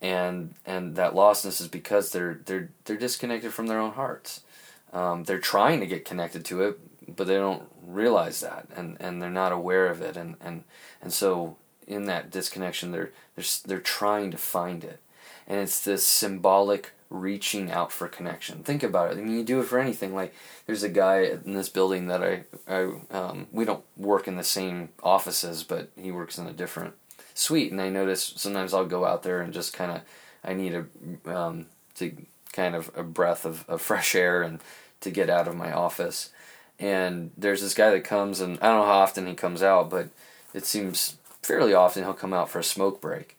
And 0.02 0.54
and 0.66 0.96
that 0.96 1.14
lostness 1.14 1.62
is 1.62 1.68
because 1.68 2.12
they're 2.12 2.40
they're 2.46 2.70
they're 2.86 2.98
disconnected 2.98 3.54
from 3.54 3.68
their 3.68 3.80
own 3.80 3.94
hearts. 3.94 4.42
Um, 4.92 5.24
they're 5.24 5.40
trying 5.40 5.80
to 5.80 5.88
get 5.88 6.06
connected 6.06 6.46
to 6.46 6.62
it, 6.64 6.80
but 7.16 7.26
they 7.26 7.36
don't 7.36 7.64
realize 7.86 8.42
that, 8.42 8.68
and, 8.76 8.96
and 9.00 9.22
they're 9.22 9.30
not 9.30 9.52
aware 9.52 9.88
of 9.88 10.02
it, 10.02 10.16
and, 10.16 10.36
and 10.40 10.64
and 11.02 11.12
so 11.12 11.58
in 11.88 12.06
that 12.06 12.30
disconnection, 12.30 12.92
they're 12.92 13.12
they're 13.36 13.46
they're 13.66 13.80
trying 13.80 14.30
to 14.32 14.38
find 14.38 14.84
it, 14.84 15.00
and 15.48 15.60
it's 15.60 15.84
this 15.84 16.06
symbolic 16.06 16.92
reaching 17.14 17.72
out 17.72 17.92
for 17.92 18.08
connection. 18.08 18.64
Think 18.64 18.84
about 18.84 19.12
it. 19.12 19.18
I 19.18 19.22
mean, 19.22 19.38
you 19.38 19.44
do 19.44 19.62
it 19.62 19.68
for 19.68 19.80
anything. 19.80 20.14
Like, 20.16 20.34
there's 20.66 20.84
a 20.84 20.90
guy 20.90 21.20
in 21.46 21.54
this 21.54 21.70
building 21.70 22.08
that 22.08 22.24
I, 22.24 22.44
I 22.68 22.90
um, 23.12 23.48
we 23.52 23.66
don't 23.66 23.84
work 23.96 24.28
in 24.28 24.36
the 24.36 24.44
same 24.44 24.90
offices, 25.02 25.64
but 25.64 25.90
he 25.96 26.12
works 26.12 26.38
in 26.38 26.48
a 26.48 26.54
different 26.54 26.96
suite. 27.36 27.72
And 27.72 27.80
I 27.80 27.90
notice 27.90 28.34
sometimes 28.36 28.74
I'll 28.74 28.86
go 28.86 29.06
out 29.06 29.24
there 29.24 29.42
and 29.42 29.54
just 29.54 29.74
kind 29.74 29.92
of, 29.92 30.02
I 30.44 30.54
need 30.54 30.74
a, 30.74 31.32
um, 31.32 31.68
to 31.96 32.16
kind 32.52 32.76
of 32.76 32.92
a 32.96 33.04
breath 33.04 33.46
of, 33.46 33.64
of 33.70 33.82
fresh 33.82 34.16
air 34.16 34.42
and 34.42 34.60
to 35.02 35.12
get 35.12 35.30
out 35.30 35.48
of 35.48 35.56
my 35.56 35.72
office. 35.72 36.32
And 36.80 37.32
there's 37.38 37.62
this 37.62 37.76
guy 37.76 37.92
that 37.92 38.04
comes, 38.04 38.42
and 38.42 38.58
I 38.60 38.70
don't 38.70 38.80
know 38.80 38.86
how 38.86 39.00
often 39.00 39.28
he 39.28 39.36
comes 39.36 39.62
out, 39.62 39.90
but 39.90 40.10
it 40.54 40.66
seems 40.66 41.18
fairly 41.44 41.74
often 41.74 42.04
he'll 42.04 42.14
come 42.14 42.34
out 42.34 42.50
for 42.50 42.60
a 42.60 42.64
smoke 42.64 43.00
break 43.00 43.38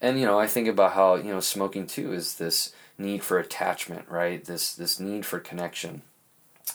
and 0.00 0.18
you 0.18 0.26
know, 0.26 0.38
I 0.38 0.46
think 0.46 0.68
about 0.68 0.92
how 0.92 1.16
you 1.16 1.32
know 1.32 1.40
smoking 1.40 1.86
too 1.86 2.12
is 2.12 2.34
this 2.34 2.72
need 2.98 3.22
for 3.22 3.38
attachment, 3.38 4.08
right? 4.08 4.44
This 4.44 4.74
this 4.74 4.98
need 4.98 5.24
for 5.24 5.38
connection, 5.38 6.02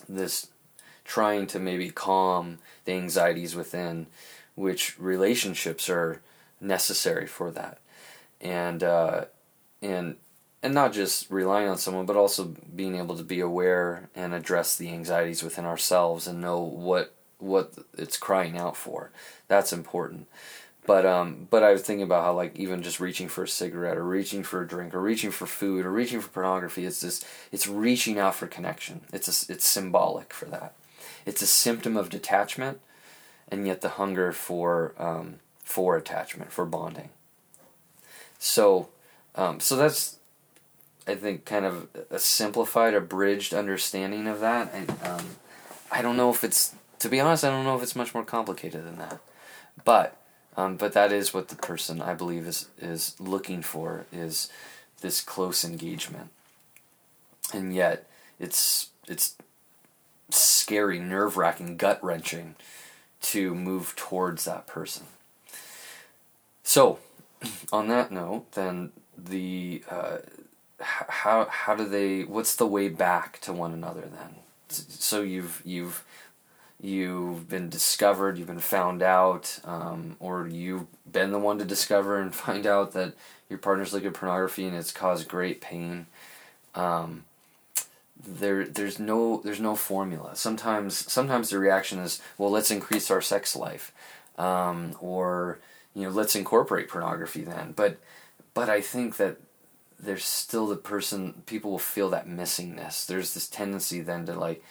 this 0.08 0.48
trying 1.04 1.48
to 1.48 1.60
maybe 1.60 1.90
calm 1.90 2.60
the 2.86 2.94
anxieties 2.94 3.56
within, 3.56 4.08
which 4.56 4.98
relationships 4.98 5.90
are 5.90 6.22
necessary 6.62 7.28
for 7.28 7.52
that, 7.52 7.80
and 8.40 8.82
uh, 8.84 9.26
and 9.82 10.16
and 10.64 10.74
not 10.74 10.94
just 10.94 11.30
relying 11.30 11.68
on 11.68 11.78
someone, 11.78 12.06
but 12.06 12.16
also 12.16 12.56
being 12.74 12.96
able 12.96 13.18
to 13.18 13.24
be 13.24 13.42
aware 13.42 14.10
and 14.16 14.34
address 14.34 14.78
the 14.78 14.90
anxieties 14.90 15.44
within 15.44 15.66
ourselves 15.66 16.26
and 16.26 16.40
know 16.40 16.60
what 16.62 17.14
what 17.38 17.74
it's 17.98 18.18
crying 18.18 18.58
out 18.58 18.78
for. 18.78 19.12
That's 19.50 19.74
important. 19.74 20.28
But 20.86 21.06
um, 21.06 21.48
but 21.50 21.64
I 21.64 21.72
was 21.72 21.82
thinking 21.82 22.04
about 22.04 22.24
how 22.24 22.34
like 22.34 22.58
even 22.58 22.84
just 22.84 23.00
reaching 23.00 23.30
for 23.30 23.44
a 23.44 23.48
cigarette 23.48 23.98
or 23.98 24.04
reaching 24.04 24.44
for 24.44 24.62
a 24.62 24.68
drink 24.68 24.94
or 24.94 25.02
reaching 25.02 25.32
for 25.32 25.46
food 25.46 25.86
or 25.86 25.92
reaching 25.92 26.20
for 26.20 26.30
pornography, 26.30 26.86
it's 26.86 27.00
just 27.00 27.26
it's 27.52 27.68
reaching 27.68 28.20
out 28.20 28.36
for 28.36 28.48
connection. 28.48 29.02
It's 29.14 29.28
a, 29.28 29.54
it's 29.54 29.66
symbolic 29.66 30.34
for 30.34 30.46
that. 30.46 30.74
It's 31.26 31.42
a 31.42 31.48
symptom 31.48 31.96
of 31.96 32.10
detachment, 32.10 32.82
and 33.50 33.66
yet 33.66 33.80
the 33.80 33.90
hunger 33.90 34.34
for 34.34 34.94
um, 34.98 35.36
for 35.64 35.96
attachment 35.96 36.52
for 36.52 36.66
bonding. 36.66 37.10
So 38.38 38.90
um, 39.36 39.62
so 39.62 39.78
that's 39.78 40.18
I 41.08 41.16
think 41.16 41.46
kind 41.46 41.66
of 41.66 41.88
a 42.10 42.20
simplified, 42.20 42.94
abridged 42.94 43.54
understanding 43.54 44.28
of 44.28 44.42
that. 44.42 44.74
I 44.74 45.08
um, 45.08 45.38
I 45.90 46.02
don't 46.02 46.18
know 46.18 46.30
if 46.30 46.44
it's 46.44 46.76
to 47.00 47.08
be 47.08 47.22
honest, 47.22 47.46
I 47.46 47.50
don't 47.50 47.64
know 47.64 47.78
if 47.78 47.84
it's 47.84 47.96
much 47.96 48.14
more 48.14 48.26
complicated 48.26 48.86
than 48.86 48.98
that, 48.98 49.22
but 49.86 50.18
um, 50.56 50.76
but 50.76 50.94
that 50.94 51.12
is 51.12 51.34
what 51.34 51.48
the 51.48 51.56
person 51.56 52.02
I 52.02 52.14
believe 52.14 52.48
is 52.48 52.68
is 52.80 53.16
looking 53.20 53.62
for 53.62 54.06
is 54.12 54.50
this 55.02 55.22
close 55.22 55.64
engagement, 55.64 56.30
and 57.54 57.74
yet 57.74 58.08
it's 58.40 58.90
it's 59.08 59.36
scary, 60.30 61.00
nerve 61.00 61.38
wracking, 61.38 61.78
gut 61.78 62.04
wrenching 62.04 62.56
to 63.22 63.56
move 63.56 63.96
towards 63.96 64.46
that 64.46 64.68
person. 64.68 65.06
So, 66.64 67.00
on 67.72 67.88
that 67.88 68.12
note, 68.12 68.52
then 68.54 68.92
the 69.18 69.84
uh, 69.90 70.18
how 70.80 71.48
how 71.50 71.76
do 71.76 71.86
they? 71.86 72.24
What's 72.24 72.56
the 72.56 72.68
way 72.68 72.90
back 72.90 73.40
to 73.42 73.54
one 73.54 73.74
another 73.74 74.02
then? 74.02 74.36
So 74.70 75.22
you've 75.22 75.62
you've 75.66 76.04
you've 76.84 77.48
been 77.48 77.70
discovered, 77.70 78.38
you've 78.38 78.48
been 78.48 78.60
found 78.60 79.02
out, 79.02 79.60
um, 79.64 80.18
or 80.20 80.48
you've 80.48 80.86
been 81.10 81.32
the 81.32 81.40
one 81.40 81.58
to 81.58 81.66
discover 81.66 82.20
and 82.20 82.36
find 82.46 82.68
out 82.68 82.92
that 82.92 83.14
your 83.50 83.58
partner's 83.58 83.94
looking 83.94 84.10
at 84.10 84.14
pornography 84.14 84.68
and 84.68 84.76
it's 84.76 84.92
caused 84.92 85.28
great 85.28 85.62
pain. 85.62 86.06
Um, 86.76 87.24
there, 88.26 88.66
there's 88.66 89.00
no, 89.00 89.42
there's 89.44 89.62
no 89.62 89.76
formula. 89.76 90.36
Sometimes, 90.36 91.12
sometimes 91.12 91.50
the 91.50 91.58
reaction 91.58 92.00
is, 92.00 92.22
well, 92.38 92.52
let's 92.52 92.72
increase 92.72 93.10
our 93.10 93.22
sex 93.22 93.56
life, 93.56 93.94
um, 94.38 94.96
or 95.00 95.60
you 95.96 96.04
know, 96.04 96.10
let's 96.10 96.36
incorporate 96.36 96.90
pornography 96.90 97.44
then. 97.44 97.74
But, 97.76 97.98
but 98.54 98.70
I 98.70 98.82
think 98.82 99.18
that 99.18 99.38
there's 100.00 100.26
still 100.26 100.68
the 100.68 100.76
person. 100.76 101.44
People 101.46 101.72
will 101.72 101.80
feel 101.80 102.10
that 102.10 102.28
missingness. 102.28 103.06
There's 103.06 103.34
this 103.34 103.48
tendency 103.48 104.02
then 104.02 104.26
to 104.26 104.34
like 104.34 104.64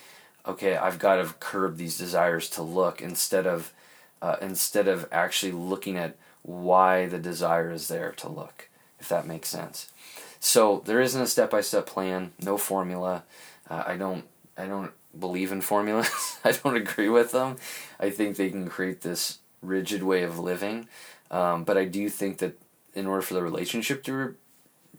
okay, 0.46 0.76
I've 0.76 0.98
got 0.98 1.16
to 1.16 1.34
curb 1.40 1.76
these 1.76 1.98
desires 1.98 2.48
to 2.50 2.62
look 2.62 3.00
instead 3.00 3.46
of 3.46 3.72
uh, 4.20 4.36
instead 4.40 4.86
of 4.86 5.08
actually 5.10 5.52
looking 5.52 5.96
at 5.96 6.16
why 6.42 7.06
the 7.06 7.18
desire 7.18 7.70
is 7.70 7.88
there 7.88 8.12
to 8.12 8.28
look, 8.28 8.68
if 9.00 9.08
that 9.08 9.26
makes 9.26 9.48
sense. 9.48 9.90
So 10.38 10.82
there 10.84 11.00
isn't 11.00 11.20
a 11.20 11.26
step 11.26 11.50
by 11.50 11.60
step 11.60 11.86
plan, 11.86 12.32
no 12.42 12.56
formula. 12.56 13.24
Uh, 13.68 13.84
I 13.86 13.96
don't 13.96 14.24
I 14.56 14.66
don't 14.66 14.92
believe 15.18 15.52
in 15.52 15.60
formulas. 15.60 16.38
I 16.44 16.52
don't 16.52 16.76
agree 16.76 17.08
with 17.08 17.32
them. 17.32 17.56
I 17.98 18.10
think 18.10 18.36
they 18.36 18.50
can 18.50 18.68
create 18.68 19.02
this 19.02 19.38
rigid 19.60 20.02
way 20.02 20.22
of 20.22 20.38
living, 20.38 20.88
um, 21.30 21.64
but 21.64 21.78
I 21.78 21.84
do 21.84 22.08
think 22.08 22.38
that 22.38 22.58
in 22.94 23.06
order 23.06 23.22
for 23.22 23.34
the 23.34 23.42
relationship 23.42 24.02
to 24.04 24.12
re- 24.12 24.34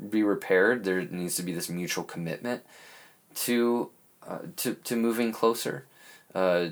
be 0.09 0.23
repaired, 0.23 0.83
there 0.83 1.01
needs 1.01 1.35
to 1.35 1.43
be 1.43 1.53
this 1.53 1.69
mutual 1.69 2.03
commitment 2.03 2.63
to 3.35 3.91
uh, 4.27 4.39
to 4.57 4.75
to 4.75 4.95
moving 4.95 5.31
closer, 5.31 5.85
uh, 6.33 6.69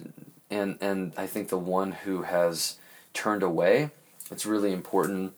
and 0.49 0.77
and 0.81 1.13
I 1.17 1.27
think 1.27 1.49
the 1.49 1.57
one 1.57 1.91
who 1.91 2.23
has 2.23 2.77
turned 3.13 3.43
away, 3.43 3.91
it's 4.29 4.45
really 4.45 4.71
important. 4.71 5.33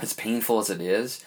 As 0.00 0.14
painful 0.14 0.58
as 0.58 0.70
it 0.70 0.80
is, 0.80 1.22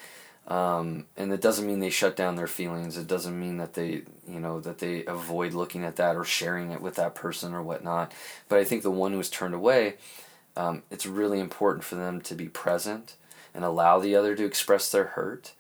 um, 0.47 1.05
and 1.15 1.31
it 1.31 1.39
doesn't 1.39 1.67
mean 1.67 1.79
they 1.79 1.91
shut 1.91 2.15
down 2.15 2.35
their 2.35 2.47
feelings. 2.47 2.97
It 2.97 3.07
doesn't 3.07 3.39
mean 3.39 3.57
that 3.57 3.75
they 3.75 4.01
you 4.27 4.39
know 4.39 4.59
that 4.61 4.79
they 4.79 5.05
avoid 5.05 5.53
looking 5.53 5.83
at 5.83 5.95
that 5.97 6.15
or 6.15 6.23
sharing 6.23 6.71
it 6.71 6.81
with 6.81 6.95
that 6.95 7.15
person 7.15 7.53
or 7.53 7.61
whatnot. 7.61 8.11
But 8.49 8.59
I 8.59 8.63
think 8.63 8.83
the 8.83 8.91
one 8.91 9.11
who 9.11 9.17
has 9.17 9.29
turned 9.29 9.53
away, 9.53 9.95
um, 10.57 10.83
it's 10.89 11.05
really 11.05 11.39
important 11.39 11.83
for 11.83 11.95
them 11.95 12.21
to 12.21 12.35
be 12.35 12.47
present 12.47 13.15
and 13.53 13.63
allow 13.63 13.99
the 13.99 14.15
other 14.15 14.35
to 14.35 14.45
express 14.45 14.91
their 14.91 15.05
hurt 15.05 15.53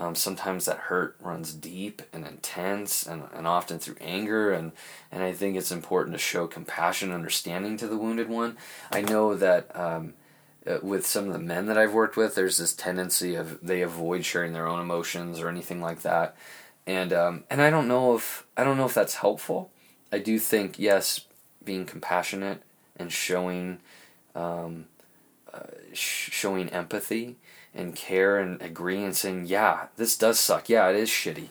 um, 0.00 0.14
sometimes 0.14 0.64
that 0.64 0.78
hurt 0.78 1.14
runs 1.20 1.52
deep 1.52 2.00
and 2.10 2.26
intense 2.26 3.06
and, 3.06 3.24
and 3.34 3.46
often 3.46 3.78
through 3.78 3.96
anger 4.00 4.50
and, 4.50 4.72
and 5.12 5.22
I 5.22 5.34
think 5.34 5.56
it's 5.56 5.70
important 5.70 6.16
to 6.16 6.18
show 6.18 6.46
compassion 6.46 7.10
and 7.10 7.16
understanding 7.16 7.76
to 7.76 7.86
the 7.86 7.98
wounded 7.98 8.30
one. 8.30 8.56
I 8.90 9.02
know 9.02 9.34
that 9.34 9.70
um, 9.78 10.14
uh, 10.66 10.78
with 10.82 11.06
some 11.06 11.26
of 11.26 11.34
the 11.34 11.38
men 11.38 11.66
that 11.66 11.76
I've 11.76 11.92
worked 11.92 12.16
with, 12.16 12.34
there's 12.34 12.56
this 12.56 12.72
tendency 12.72 13.34
of 13.34 13.60
they 13.62 13.82
avoid 13.82 14.24
sharing 14.24 14.54
their 14.54 14.66
own 14.66 14.80
emotions 14.80 15.38
or 15.38 15.50
anything 15.50 15.82
like 15.82 16.00
that. 16.00 16.34
And 16.86 17.12
um, 17.12 17.44
and 17.50 17.60
I 17.60 17.68
don't 17.68 17.86
know 17.86 18.16
if 18.16 18.46
I 18.56 18.64
don't 18.64 18.78
know 18.78 18.86
if 18.86 18.94
that's 18.94 19.16
helpful. 19.16 19.70
I 20.10 20.18
do 20.18 20.38
think 20.38 20.78
yes, 20.78 21.26
being 21.62 21.84
compassionate 21.84 22.62
and 22.96 23.12
showing 23.12 23.80
um, 24.34 24.86
uh, 25.52 25.60
sh- 25.92 26.30
showing 26.32 26.70
empathy 26.70 27.36
and 27.74 27.94
care 27.94 28.38
and 28.38 28.60
agree 28.60 29.02
and 29.02 29.16
saying, 29.16 29.46
yeah, 29.46 29.86
this 29.96 30.16
does 30.16 30.38
suck. 30.40 30.68
Yeah, 30.68 30.88
it 30.88 30.96
is 30.96 31.08
shitty. 31.08 31.48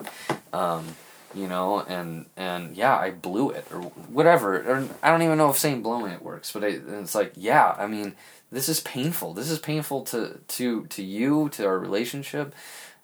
Um, 0.54 0.96
you 1.34 1.48
know, 1.48 1.82
and 1.82 2.26
and 2.36 2.76
yeah, 2.76 2.98
I 2.98 3.12
blew 3.12 3.52
it 3.52 3.66
or 3.72 3.82
whatever. 3.82 4.58
Or 4.58 4.88
I 5.04 5.12
don't 5.12 5.22
even 5.22 5.38
know 5.38 5.50
if 5.50 5.58
saying 5.58 5.84
blowing 5.84 6.12
it 6.12 6.22
works, 6.24 6.52
but 6.52 6.64
I, 6.64 6.80
it's 6.88 7.16
like, 7.16 7.34
yeah, 7.36 7.76
I 7.78 7.88
mean, 7.88 8.16
this 8.52 8.68
is 8.68 8.80
painful. 8.80 9.34
This 9.34 9.50
is 9.50 9.60
painful 9.60 10.04
to 10.06 10.40
to 10.48 10.86
to 10.88 11.04
you, 11.04 11.50
to 11.50 11.66
our 11.66 11.78
relationship. 11.78 12.56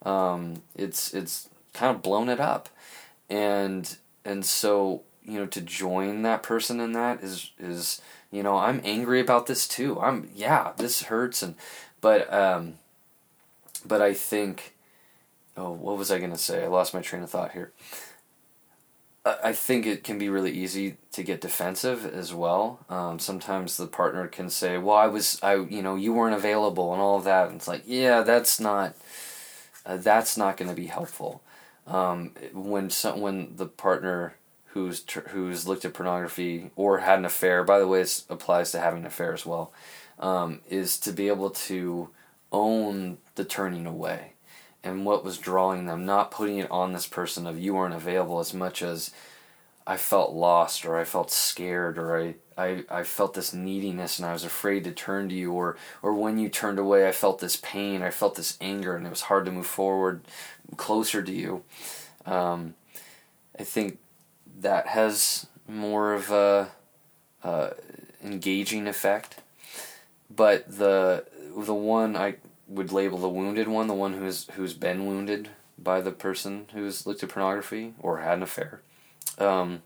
Um, 0.03 0.63
it's 0.75 1.13
it's 1.13 1.49
kind 1.73 1.95
of 1.95 2.01
blown 2.01 2.29
it 2.29 2.39
up, 2.39 2.69
and 3.29 3.95
and 4.23 4.43
so 4.43 5.03
you 5.23 5.39
know 5.39 5.45
to 5.47 5.61
join 5.61 6.23
that 6.23 6.43
person 6.43 6.79
in 6.79 6.93
that 6.93 7.23
is 7.23 7.51
is 7.59 8.01
you 8.31 8.41
know 8.41 8.57
I'm 8.57 8.81
angry 8.83 9.19
about 9.19 9.45
this 9.45 9.67
too. 9.67 9.99
I'm 9.99 10.29
yeah, 10.33 10.71
this 10.77 11.03
hurts 11.03 11.43
and 11.43 11.55
but 12.01 12.31
um 12.33 12.75
but 13.87 14.01
I 14.01 14.13
think, 14.13 14.75
oh, 15.55 15.71
what 15.71 15.97
was 15.97 16.11
I 16.11 16.19
going 16.19 16.31
to 16.31 16.37
say? 16.37 16.63
I 16.63 16.67
lost 16.67 16.93
my 16.93 17.01
train 17.01 17.23
of 17.23 17.29
thought 17.29 17.51
here. 17.51 17.71
I 19.25 19.53
think 19.53 19.87
it 19.87 20.03
can 20.03 20.19
be 20.19 20.29
really 20.29 20.51
easy 20.51 20.97
to 21.13 21.23
get 21.23 21.41
defensive 21.41 22.05
as 22.05 22.31
well. 22.31 22.85
Um, 22.89 23.17
sometimes 23.17 23.75
the 23.75 23.87
partner 23.87 24.27
can 24.27 24.51
say, 24.51 24.77
"Well, 24.77 24.95
I 24.95 25.07
was, 25.07 25.39
I, 25.41 25.55
you 25.55 25.81
know, 25.81 25.95
you 25.95 26.13
weren't 26.13 26.35
available," 26.35 26.93
and 26.93 27.01
all 27.01 27.17
of 27.17 27.23
that. 27.23 27.47
And 27.47 27.55
it's 27.55 27.67
like, 27.67 27.81
yeah, 27.87 28.21
that's 28.21 28.59
not, 28.59 28.95
uh, 29.83 29.97
that's 29.97 30.37
not 30.37 30.57
going 30.57 30.69
to 30.69 30.75
be 30.75 30.85
helpful. 30.85 31.41
Um, 31.87 32.33
when 32.53 32.91
some, 32.91 33.19
when 33.19 33.55
the 33.55 33.65
partner 33.65 34.35
who's 34.67 35.01
tr- 35.01 35.29
who's 35.29 35.65
looked 35.67 35.85
at 35.85 35.95
pornography 35.95 36.69
or 36.75 36.99
had 36.99 37.17
an 37.17 37.25
affair, 37.25 37.63
by 37.63 37.79
the 37.79 37.87
way, 37.87 38.01
it 38.01 38.23
applies 38.29 38.71
to 38.73 38.79
having 38.79 38.99
an 38.99 39.07
affair 39.07 39.33
as 39.33 39.43
well, 39.43 39.73
um, 40.19 40.61
is 40.69 40.99
to 40.99 41.11
be 41.11 41.29
able 41.29 41.49
to 41.49 42.09
own 42.51 43.17
the 43.35 43.45
turning 43.45 43.85
away 43.85 44.33
and 44.83 45.05
what 45.05 45.23
was 45.23 45.37
drawing 45.37 45.85
them, 45.85 46.05
not 46.05 46.31
putting 46.31 46.57
it 46.57 46.69
on 46.69 46.93
this 46.93 47.07
person 47.07 47.47
of 47.47 47.59
you 47.59 47.73
weren't 47.73 47.93
available 47.93 48.39
as 48.39 48.53
much 48.53 48.81
as 48.81 49.11
I 49.87 49.97
felt 49.97 50.33
lost 50.33 50.85
or 50.85 50.97
I 50.97 51.03
felt 51.03 51.31
scared 51.31 51.97
or 51.97 52.19
I, 52.19 52.35
I, 52.57 52.83
I 52.89 53.03
felt 53.03 53.33
this 53.33 53.53
neediness 53.53 54.19
and 54.19 54.27
I 54.27 54.33
was 54.33 54.43
afraid 54.43 54.83
to 54.85 54.91
turn 54.91 55.29
to 55.29 55.35
you 55.35 55.51
or 55.51 55.77
or 56.01 56.13
when 56.13 56.37
you 56.37 56.49
turned 56.49 56.79
away 56.79 57.07
I 57.07 57.11
felt 57.11 57.39
this 57.39 57.55
pain, 57.55 58.01
I 58.01 58.09
felt 58.09 58.35
this 58.35 58.57
anger 58.61 58.95
and 58.95 59.05
it 59.05 59.11
was 59.11 59.21
hard 59.21 59.45
to 59.45 59.51
move 59.51 59.67
forward 59.67 60.21
closer 60.77 61.21
to 61.21 61.31
you. 61.31 61.63
Um, 62.25 62.75
I 63.59 63.63
think 63.63 63.99
that 64.59 64.87
has 64.87 65.47
more 65.67 66.13
of 66.13 66.31
a 66.31 66.69
uh, 67.43 67.69
engaging 68.23 68.87
effect. 68.87 69.41
But 70.35 70.77
the 70.77 71.25
the 71.55 71.73
one 71.75 72.15
I 72.15 72.35
would 72.67 72.91
label 72.91 73.17
the 73.17 73.29
wounded 73.29 73.67
one, 73.67 73.87
the 73.87 73.93
one 73.93 74.13
who's 74.13 74.47
who's 74.51 74.73
been 74.73 75.05
wounded 75.05 75.49
by 75.77 76.01
the 76.01 76.11
person 76.11 76.67
who's 76.73 77.05
looked 77.05 77.23
at 77.23 77.29
pornography 77.29 77.93
or 77.99 78.19
had 78.19 78.37
an 78.37 78.43
affair. 78.43 78.81
Um, 79.37 79.83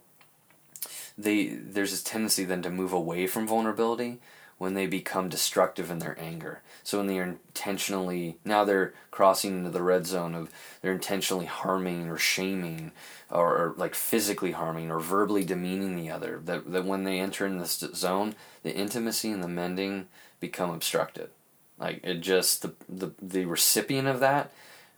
they 1.17 1.47
there's 1.47 1.91
this 1.91 2.03
tendency 2.03 2.45
then 2.45 2.61
to 2.61 2.69
move 2.69 2.93
away 2.93 3.27
from 3.27 3.47
vulnerability 3.47 4.19
when 4.57 4.73
they 4.73 4.87
become 4.87 5.29
destructive 5.29 5.89
in 5.89 5.99
their 5.99 6.17
anger. 6.19 6.61
So 6.83 6.97
when 6.97 7.07
they're 7.07 7.23
intentionally 7.23 8.37
now 8.45 8.63
they're 8.63 8.93
crossing 9.11 9.57
into 9.57 9.69
the 9.69 9.83
red 9.83 10.05
zone 10.05 10.35
of 10.35 10.49
they're 10.81 10.93
intentionally 10.93 11.45
harming 11.45 12.09
or 12.09 12.17
shaming 12.17 12.91
or, 13.29 13.57
or, 13.57 13.73
like 13.77 13.95
physically 13.95 14.51
harming 14.51 14.91
or 14.91 14.99
verbally 14.99 15.43
demeaning 15.43 15.95
the 15.95 16.11
other. 16.11 16.41
That 16.43 16.71
that 16.71 16.85
when 16.85 17.03
they 17.03 17.19
enter 17.19 17.45
in 17.45 17.57
this 17.57 17.79
zone, 17.79 18.35
the 18.63 18.73
intimacy 18.73 19.31
and 19.31 19.43
the 19.43 19.47
mending 19.47 20.07
become 20.39 20.69
obstructed. 20.69 21.29
Like 21.79 22.01
it 22.03 22.21
just 22.21 22.61
the 22.61 22.73
the 22.87 23.11
the 23.21 23.45
recipient 23.45 24.07
of 24.07 24.19
that 24.19 24.51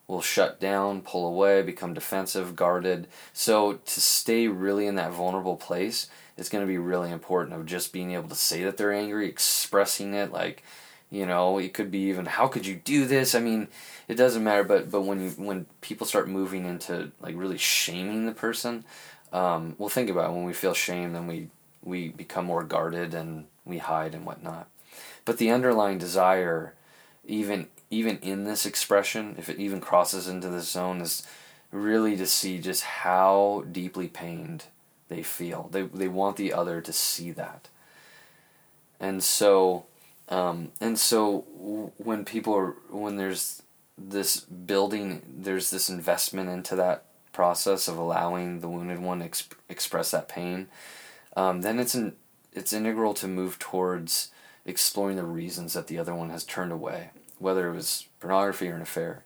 will 0.08 0.22
shut 0.22 0.60
down, 0.60 1.02
pull 1.02 1.26
away, 1.28 1.62
become 1.62 1.94
defensive, 1.94 2.56
guarded. 2.56 3.08
So 3.32 3.74
to 3.74 4.02
stay 4.02 4.48
really 4.48 4.88
in 4.88 4.96
that 4.96 5.14
vulnerable 5.14 5.56
place 5.56 6.08
it's 6.42 6.50
going 6.50 6.64
to 6.64 6.68
be 6.68 6.80
really 6.80 7.12
important 7.12 7.56
of 7.56 7.68
just 7.68 7.94
being 7.94 8.14
able 8.14 8.28
to 8.28 8.36
say 8.36 8.64
that 8.64 8.76
they're 8.76 8.92
angry, 8.92 9.28
expressing 9.28 10.16
it 10.16 10.32
like, 10.32 10.64
you 11.12 11.26
know, 11.26 11.60
it 11.60 11.74
could 11.74 11.92
be 11.92 12.00
even 12.10 12.26
how 12.26 12.48
could 12.48 12.66
you 12.66 12.76
do 12.76 13.06
this? 13.06 13.36
I 13.36 13.40
mean, 13.40 13.68
it 14.08 14.16
doesn't 14.16 14.44
matter, 14.44 14.64
but 14.64 14.90
but 14.90 15.02
when 15.02 15.22
you 15.22 15.30
when 15.32 15.68
people 15.82 16.08
start 16.08 16.28
moving 16.28 16.66
into 16.66 17.12
like 17.22 17.36
really 17.38 17.60
shaming 17.60 18.26
the 18.26 18.32
person, 18.32 18.86
um, 19.32 19.76
well, 19.78 19.90
think 19.90 20.10
about 20.10 20.32
it. 20.32 20.34
when 20.34 20.46
we 20.46 20.54
feel 20.54 20.74
shame, 20.74 21.14
then 21.14 21.28
we 21.28 21.50
we 21.84 22.10
become 22.10 22.46
more 22.46 22.64
guarded 22.64 23.14
and 23.14 23.46
we 23.64 23.78
hide 23.78 24.16
and 24.16 24.26
whatnot. 24.26 24.68
But 25.26 25.38
the 25.38 25.52
underlying 25.52 25.98
desire, 25.98 26.74
even 27.26 27.68
even 27.90 28.18
in 28.20 28.46
this 28.46 28.66
expression, 28.66 29.36
if 29.38 29.50
it 29.50 29.60
even 29.60 29.82
crosses 29.82 30.28
into 30.28 30.48
this 30.48 30.70
zone, 30.70 31.02
is 31.02 31.24
really 31.72 32.16
to 32.18 32.26
see 32.26 32.58
just 32.60 32.84
how 32.84 33.66
deeply 33.72 34.08
pained 34.08 34.66
they 35.10 35.24
feel. 35.24 35.70
They 35.72 35.84
they 35.84 36.08
want 36.08 36.38
the 36.38 36.54
other 36.54 36.82
to 36.82 36.94
see 36.94 37.32
that. 37.32 37.68
And 39.00 39.24
so, 39.24 39.86
um, 40.30 40.72
and 40.80 40.98
so 40.98 41.40
when 41.98 42.24
people 42.24 42.56
are 42.56 42.76
when 42.90 43.18
there's 43.18 43.62
this 43.98 44.40
building, 44.40 45.22
there's 45.28 45.70
this 45.70 45.90
investment 45.90 46.50
into 46.50 46.76
that 46.76 47.06
process 47.34 47.88
of 47.88 47.98
allowing 47.98 48.60
the 48.60 48.68
wounded 48.70 49.00
one 49.00 49.20
to 49.20 49.30
exp- 49.30 49.54
express 49.70 50.12
that 50.12 50.28
pain. 50.28 50.68
Um, 51.36 51.62
then 51.62 51.80
it's 51.80 51.96
an 51.96 52.16
it's 52.54 52.74
integral 52.74 53.14
to 53.16 53.28
move 53.28 53.60
towards 53.60 54.30
exploring 54.66 55.18
the 55.18 55.24
reasons 55.24 55.74
that 55.74 55.88
the 55.88 55.98
other 55.98 56.14
one 56.14 56.30
has 56.30 56.44
turned 56.44 56.72
away, 56.72 57.12
whether 57.40 57.70
it 57.70 57.76
was 57.76 58.08
pornography 58.20 58.70
or 58.70 58.76
an 58.76 58.82
affair. 58.82 59.24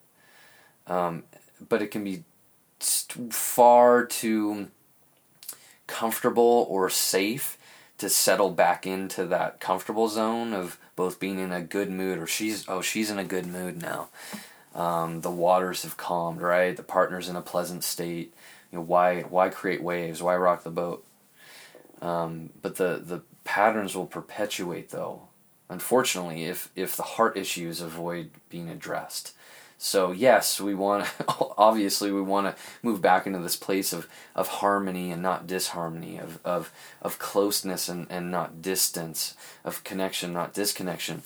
Um, 0.88 1.24
but 1.68 1.82
it 1.82 1.88
can 1.88 2.04
be 2.04 2.24
far 2.80 4.06
too 4.06 4.68
comfortable 5.88 6.66
or 6.70 6.90
safe 6.90 7.58
to 7.98 8.10
settle 8.10 8.52
back 8.52 8.86
into 8.86 9.26
that 9.26 9.60
comfortable 9.60 10.08
zone 10.08 10.54
of 10.54 10.78
both 10.96 11.20
being 11.20 11.40
in 11.40 11.52
a 11.52 11.62
good 11.62 11.90
mood 11.90 12.18
or 12.18 12.28
she's 12.28 12.68
oh 12.68 12.82
she's 12.82 13.10
in 13.10 13.20
a 13.20 13.24
good 13.24 13.46
mood 13.46 13.82
now. 13.82 14.10
Um, 14.74 15.22
the 15.22 15.32
waters 15.32 15.84
have 15.84 15.96
calmed 15.96 16.42
right? 16.42 16.76
The 16.76 16.84
partner's 16.84 17.30
in 17.30 17.36
a 17.36 17.42
pleasant 17.42 17.84
state. 17.84 18.34
You 18.72 18.80
know 18.80 18.84
why 18.84 19.22
why 19.22 19.50
create 19.50 19.82
waves? 19.82 20.22
Why 20.22 20.36
rock 20.36 20.64
the 20.64 20.70
boat? 20.70 21.06
Um, 22.02 22.50
but 22.62 22.76
the 22.76 23.02
the 23.04 23.22
patterns 23.46 23.96
will 23.96 24.06
perpetuate 24.06 24.90
though 24.90 25.22
unfortunately 25.70 26.44
if 26.44 26.70
if 26.76 26.98
the 26.98 27.04
heart 27.04 27.38
issues 27.38 27.80
avoid 27.80 28.30
being 28.50 28.70
addressed 28.70 29.32
so 29.78 30.12
yes, 30.12 30.62
we 30.62 30.74
want 30.74 31.08
obviously 31.58 32.12
we 32.12 32.22
want 32.22 32.48
to 32.48 32.62
move 32.82 33.02
back 33.02 33.28
into 33.28 33.40
this 33.40 33.56
place 33.56 33.92
of, 33.94 34.08
of 34.36 34.48
harmony 34.48 35.12
and 35.12 35.22
not 35.22 35.48
disharmony, 35.48 36.18
of, 36.18 36.40
of, 36.46 36.72
of 37.02 37.20
closeness 37.20 37.90
and, 37.90 38.08
and 38.10 38.32
not 38.32 38.62
distance, 38.62 39.36
of 39.64 39.84
connection, 39.84 40.34
not 40.34 40.54
disconnection, 40.54 41.24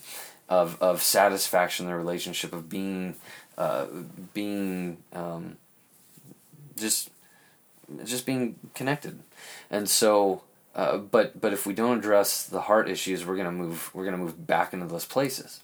of, 0.48 0.82
of 0.82 1.04
satisfaction 1.04 1.86
in 1.86 1.92
the 1.92 1.98
relationship, 1.98 2.54
of 2.54 2.70
being 2.70 3.16
uh, 3.58 3.86
being 4.34 4.98
um, 5.14 5.58
just 6.76 7.12
just 8.04 8.26
being 8.26 8.56
connected. 8.74 9.20
And 9.70 9.90
so 9.90 10.44
uh, 10.76 10.98
but 10.98 11.40
but 11.40 11.54
if 11.54 11.66
we 11.66 11.74
don't 11.74 11.98
address 11.98 12.46
the 12.46 12.62
heart 12.62 12.90
issues, 12.90 13.26
we're 13.26 13.38
gonna 13.38 13.52
move 13.52 13.90
we're 13.94 14.06
gonna 14.06 14.18
move 14.18 14.46
back 14.46 14.74
into 14.74 14.86
those 14.86 15.06
places. 15.06 15.62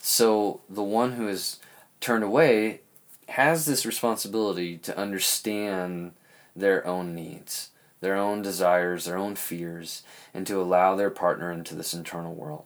So 0.00 0.60
the 0.68 0.82
one 0.82 1.12
who 1.12 1.28
is 1.28 1.58
turned 2.00 2.24
away 2.24 2.80
has 3.28 3.66
this 3.66 3.86
responsibility 3.86 4.76
to 4.78 4.96
understand 4.96 6.12
their 6.54 6.86
own 6.86 7.14
needs, 7.14 7.70
their 8.00 8.16
own 8.16 8.42
desires, 8.42 9.06
their 9.06 9.16
own 9.16 9.34
fears, 9.34 10.02
and 10.32 10.46
to 10.46 10.60
allow 10.60 10.94
their 10.94 11.10
partner 11.10 11.50
into 11.50 11.74
this 11.74 11.94
internal 11.94 12.34
world. 12.34 12.64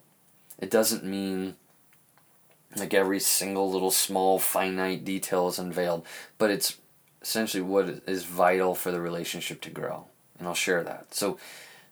It 0.58 0.70
doesn't 0.70 1.04
mean 1.04 1.56
like 2.76 2.92
every 2.92 3.20
single 3.20 3.70
little 3.70 3.90
small 3.90 4.38
finite 4.38 5.04
detail 5.04 5.48
is 5.48 5.58
unveiled, 5.58 6.04
but 6.36 6.50
it's 6.50 6.76
essentially 7.22 7.62
what 7.62 8.02
is 8.06 8.24
vital 8.24 8.74
for 8.74 8.90
the 8.90 9.00
relationship 9.00 9.60
to 9.62 9.70
grow. 9.70 10.06
And 10.38 10.46
I'll 10.46 10.54
share 10.54 10.84
that. 10.84 11.14
So 11.14 11.38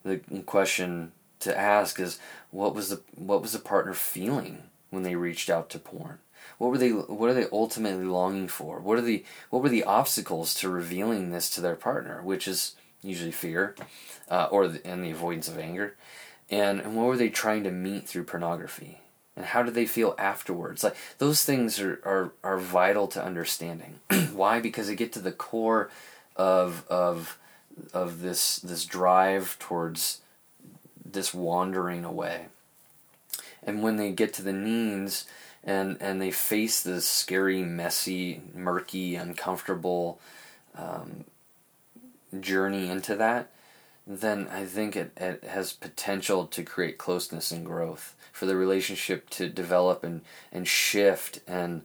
the 0.06 0.40
question 0.42 1.12
to 1.40 1.56
ask 1.56 2.00
is 2.00 2.18
what 2.50 2.74
was 2.74 2.90
the 2.90 3.00
what 3.14 3.42
was 3.42 3.52
the 3.52 3.58
partner 3.58 3.94
feeling 3.94 4.64
when 4.90 5.02
they 5.02 5.16
reached 5.16 5.50
out 5.50 5.68
to 5.70 5.78
porn? 5.78 6.18
What 6.58 6.70
were 6.70 6.78
they? 6.78 6.90
What 6.90 7.28
are 7.28 7.34
they 7.34 7.46
ultimately 7.52 8.04
longing 8.04 8.48
for? 8.48 8.80
What 8.80 8.98
are 8.98 9.02
the 9.02 9.24
What 9.50 9.62
were 9.62 9.68
the 9.68 9.84
obstacles 9.84 10.54
to 10.54 10.68
revealing 10.68 11.30
this 11.30 11.50
to 11.50 11.60
their 11.60 11.76
partner, 11.76 12.22
which 12.22 12.48
is 12.48 12.74
usually 13.02 13.32
fear, 13.32 13.74
uh, 14.30 14.48
or 14.50 14.68
the, 14.68 14.86
and 14.86 15.04
the 15.04 15.10
avoidance 15.10 15.48
of 15.48 15.58
anger, 15.58 15.96
and 16.50 16.80
and 16.80 16.96
what 16.96 17.06
were 17.06 17.16
they 17.16 17.28
trying 17.28 17.64
to 17.64 17.70
meet 17.70 18.08
through 18.08 18.24
pornography? 18.24 19.00
And 19.36 19.44
how 19.44 19.62
did 19.62 19.74
they 19.74 19.84
feel 19.84 20.14
afterwards? 20.18 20.82
Like 20.82 20.96
those 21.18 21.44
things 21.44 21.78
are 21.80 22.00
are, 22.04 22.32
are 22.42 22.58
vital 22.58 23.06
to 23.08 23.24
understanding. 23.24 24.00
Why? 24.32 24.60
Because 24.60 24.86
they 24.86 24.96
get 24.96 25.12
to 25.14 25.20
the 25.20 25.32
core 25.32 25.90
of 26.36 26.84
of 26.88 27.38
of 27.92 28.20
this 28.20 28.58
this 28.58 28.84
drive 28.84 29.58
towards 29.58 30.20
this 31.04 31.32
wandering 31.32 32.04
away. 32.04 32.46
And 33.62 33.82
when 33.82 33.96
they 33.96 34.12
get 34.12 34.32
to 34.34 34.42
the 34.42 34.52
needs, 34.52 35.26
and 35.64 35.96
and 36.00 36.20
they 36.20 36.30
face 36.30 36.82
this 36.82 37.08
scary, 37.08 37.62
messy, 37.62 38.42
murky, 38.54 39.16
uncomfortable 39.16 40.20
um, 40.76 41.24
journey 42.40 42.88
into 42.88 43.16
that, 43.16 43.50
then 44.06 44.46
I 44.48 44.64
think 44.64 44.94
it, 44.94 45.12
it 45.16 45.44
has 45.44 45.72
potential 45.72 46.46
to 46.46 46.62
create 46.62 46.98
closeness 46.98 47.50
and 47.50 47.66
growth 47.66 48.14
for 48.32 48.46
the 48.46 48.56
relationship 48.56 49.28
to 49.30 49.48
develop 49.48 50.04
and, 50.04 50.20
and 50.52 50.68
shift 50.68 51.40
and 51.48 51.82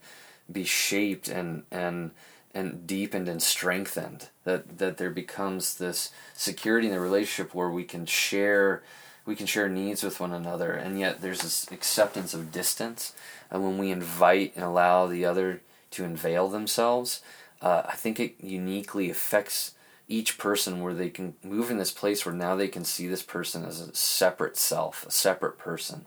be 0.51 0.63
shaped 0.63 1.27
and 1.29 1.63
and 1.71 2.11
and 2.53 2.85
deepened 2.85 3.27
and 3.27 3.41
strengthened 3.41 4.29
that 4.43 4.77
that 4.79 4.97
there 4.97 5.09
becomes 5.09 5.77
this 5.77 6.11
security 6.33 6.87
in 6.87 6.93
the 6.93 6.99
relationship 6.99 7.53
where 7.55 7.69
we 7.69 7.83
can 7.83 8.05
share 8.05 8.81
we 9.25 9.35
can 9.35 9.45
share 9.45 9.69
needs 9.69 10.03
with 10.03 10.19
one 10.19 10.33
another. 10.33 10.71
And 10.73 10.99
yet 10.99 11.21
there's 11.21 11.41
this 11.41 11.71
acceptance 11.71 12.33
of 12.33 12.51
distance. 12.51 13.13
And 13.49 13.63
when 13.63 13.77
we 13.77 13.91
invite 13.91 14.53
and 14.55 14.63
allow 14.63 15.07
the 15.07 15.25
other 15.25 15.61
to 15.91 16.05
unveil 16.05 16.47
themselves, 16.47 17.21
uh, 17.61 17.83
I 17.85 17.95
think 17.95 18.19
it 18.19 18.35
uniquely 18.39 19.09
affects 19.09 19.73
each 20.11 20.37
person 20.37 20.81
where 20.81 20.93
they 20.93 21.09
can 21.09 21.35
move 21.43 21.71
in 21.71 21.77
this 21.77 21.91
place 21.91 22.25
where 22.25 22.35
now 22.35 22.55
they 22.55 22.67
can 22.67 22.83
see 22.83 23.07
this 23.07 23.23
person 23.23 23.63
as 23.63 23.81
a 23.81 23.95
separate 23.95 24.57
self, 24.57 25.05
a 25.07 25.11
separate 25.11 25.57
person. 25.57 26.05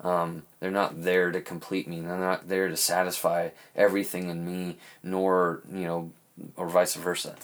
Um, 0.00 0.42
they're 0.58 0.70
not 0.70 1.02
there 1.02 1.30
to 1.30 1.40
complete 1.40 1.86
me. 1.86 2.00
They're 2.00 2.18
not 2.18 2.48
there 2.48 2.68
to 2.68 2.76
satisfy 2.76 3.50
everything 3.76 4.28
in 4.28 4.44
me, 4.44 4.78
nor 5.02 5.62
you 5.72 5.84
know, 5.84 6.10
or 6.56 6.68
vice 6.68 6.94
versa. 6.94 7.36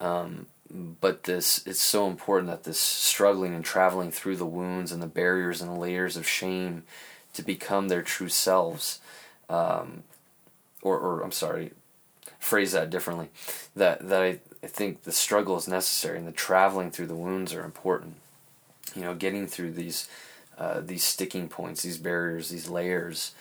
Um, 0.00 0.46
but 0.70 1.24
this 1.24 1.64
it's 1.66 1.80
so 1.80 2.08
important 2.08 2.50
that 2.50 2.64
this 2.64 2.80
struggling 2.80 3.54
and 3.54 3.64
traveling 3.64 4.10
through 4.10 4.36
the 4.36 4.46
wounds 4.46 4.90
and 4.90 5.02
the 5.02 5.06
barriers 5.06 5.60
and 5.60 5.70
the 5.70 5.78
layers 5.78 6.16
of 6.16 6.26
shame 6.26 6.82
to 7.34 7.42
become 7.42 7.88
their 7.88 8.02
true 8.02 8.28
selves. 8.28 9.00
Um, 9.48 10.02
or, 10.82 10.98
or 10.98 11.22
I'm 11.22 11.32
sorry, 11.32 11.72
phrase 12.38 12.72
that 12.72 12.90
differently. 12.90 13.28
That 13.76 14.08
that 14.08 14.22
I, 14.22 14.38
I 14.64 14.66
think 14.66 15.02
the 15.02 15.12
struggle 15.12 15.58
is 15.58 15.68
necessary 15.68 16.18
and 16.18 16.26
the 16.26 16.32
traveling 16.32 16.90
through 16.90 17.08
the 17.08 17.14
wounds 17.14 17.52
are 17.52 17.64
important. 17.64 18.16
You 18.96 19.02
know, 19.02 19.14
getting 19.14 19.46
through 19.46 19.72
these 19.72 20.08
uh, 20.56 20.80
these 20.80 21.04
sticking 21.04 21.48
points, 21.48 21.82
these 21.82 21.98
barriers, 21.98 22.48
these 22.48 22.68
layers, 22.68 23.32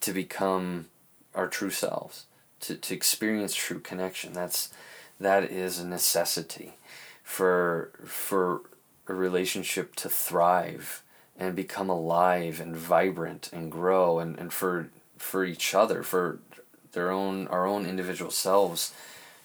to 0.00 0.12
become 0.12 0.86
our 1.34 1.48
true 1.48 1.70
selves, 1.70 2.24
to 2.60 2.76
to 2.76 2.94
experience 2.94 3.54
true 3.54 3.80
connection. 3.80 4.32
That's 4.32 4.72
that 5.18 5.44
is 5.44 5.78
a 5.78 5.86
necessity 5.86 6.74
for 7.22 7.90
for 8.04 8.62
a 9.06 9.12
relationship 9.12 9.94
to 9.96 10.08
thrive 10.08 11.02
and 11.38 11.54
become 11.54 11.90
alive 11.90 12.58
and 12.60 12.74
vibrant 12.74 13.50
and 13.52 13.70
grow 13.70 14.18
and, 14.18 14.38
and 14.38 14.52
for 14.52 14.88
for 15.18 15.44
each 15.44 15.74
other 15.74 16.02
for 16.02 16.38
their 16.92 17.10
own 17.10 17.48
our 17.48 17.66
own 17.66 17.84
individual 17.84 18.30
selves 18.30 18.94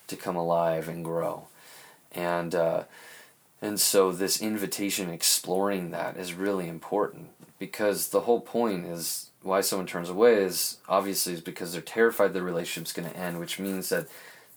to 0.08 0.16
come 0.16 0.36
alive 0.36 0.88
and 0.90 1.04
grow. 1.04 1.48
And 2.12 2.56
uh, 2.56 2.84
And 3.62 3.80
so 3.80 4.12
this 4.12 4.42
invitation 4.42 5.10
exploring 5.10 5.92
that 5.92 6.18
is 6.18 6.34
really 6.34 6.68
important 6.68 7.30
because 7.58 8.10
the 8.10 8.22
whole 8.22 8.42
point 8.42 8.86
is 8.86 9.32
why 9.42 9.62
someone 9.62 9.88
turns 9.88 10.10
away 10.10 10.36
is 10.44 10.78
obviously 10.88 11.34
is 11.34 11.42
because 11.42 11.72
they're 11.72 11.82
terrified 11.82 12.34
the 12.34 12.44
relationship's 12.44 12.94
going 12.94 13.10
to 13.10 13.18
end, 13.18 13.40
which 13.40 13.60
means 13.60 13.90
that 13.90 14.08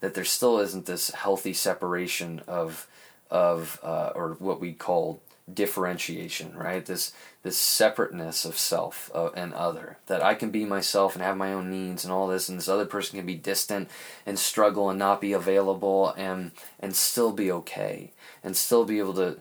that 0.01 0.15
there 0.15 0.25
still 0.25 0.59
isn't 0.59 0.87
this 0.87 1.11
healthy 1.11 1.53
separation 1.55 2.43
of 2.47 2.87
of 3.31 3.81
uh, 3.83 4.13
or 4.15 4.37
what 4.39 4.61
we 4.61 4.73
call 4.73 5.21
differentiation, 5.53 6.55
right? 6.55 6.85
This 6.85 7.13
this 7.43 7.57
separateness 7.57 8.45
of 8.45 8.59
self 8.59 9.11
uh, 9.15 9.31
and 9.35 9.55
other. 9.55 9.99
That 10.07 10.23
I 10.23 10.35
can 10.35 10.51
be 10.51 10.65
myself 10.65 11.15
and 11.15 11.23
have 11.23 11.37
my 11.37 11.53
own 11.53 11.71
needs 11.71 12.05
and 12.05 12.13
all 12.13 12.27
this, 12.27 12.49
and 12.49 12.59
this 12.59 12.69
other 12.69 12.87
person 12.87 13.19
can 13.19 13.27
be 13.27 13.35
distant 13.35 13.89
and 14.27 14.39
struggle 14.39 14.91
and 14.91 14.99
not 14.99 15.21
be 15.21 15.33
available 15.33 16.13
and 16.17 16.53
and 16.81 16.95
still 16.95 17.33
be 17.33 17.51
okay 17.53 18.13
and 18.43 18.57
still 18.57 18.85
be 18.85 18.99
able 18.99 19.15
to 19.15 19.41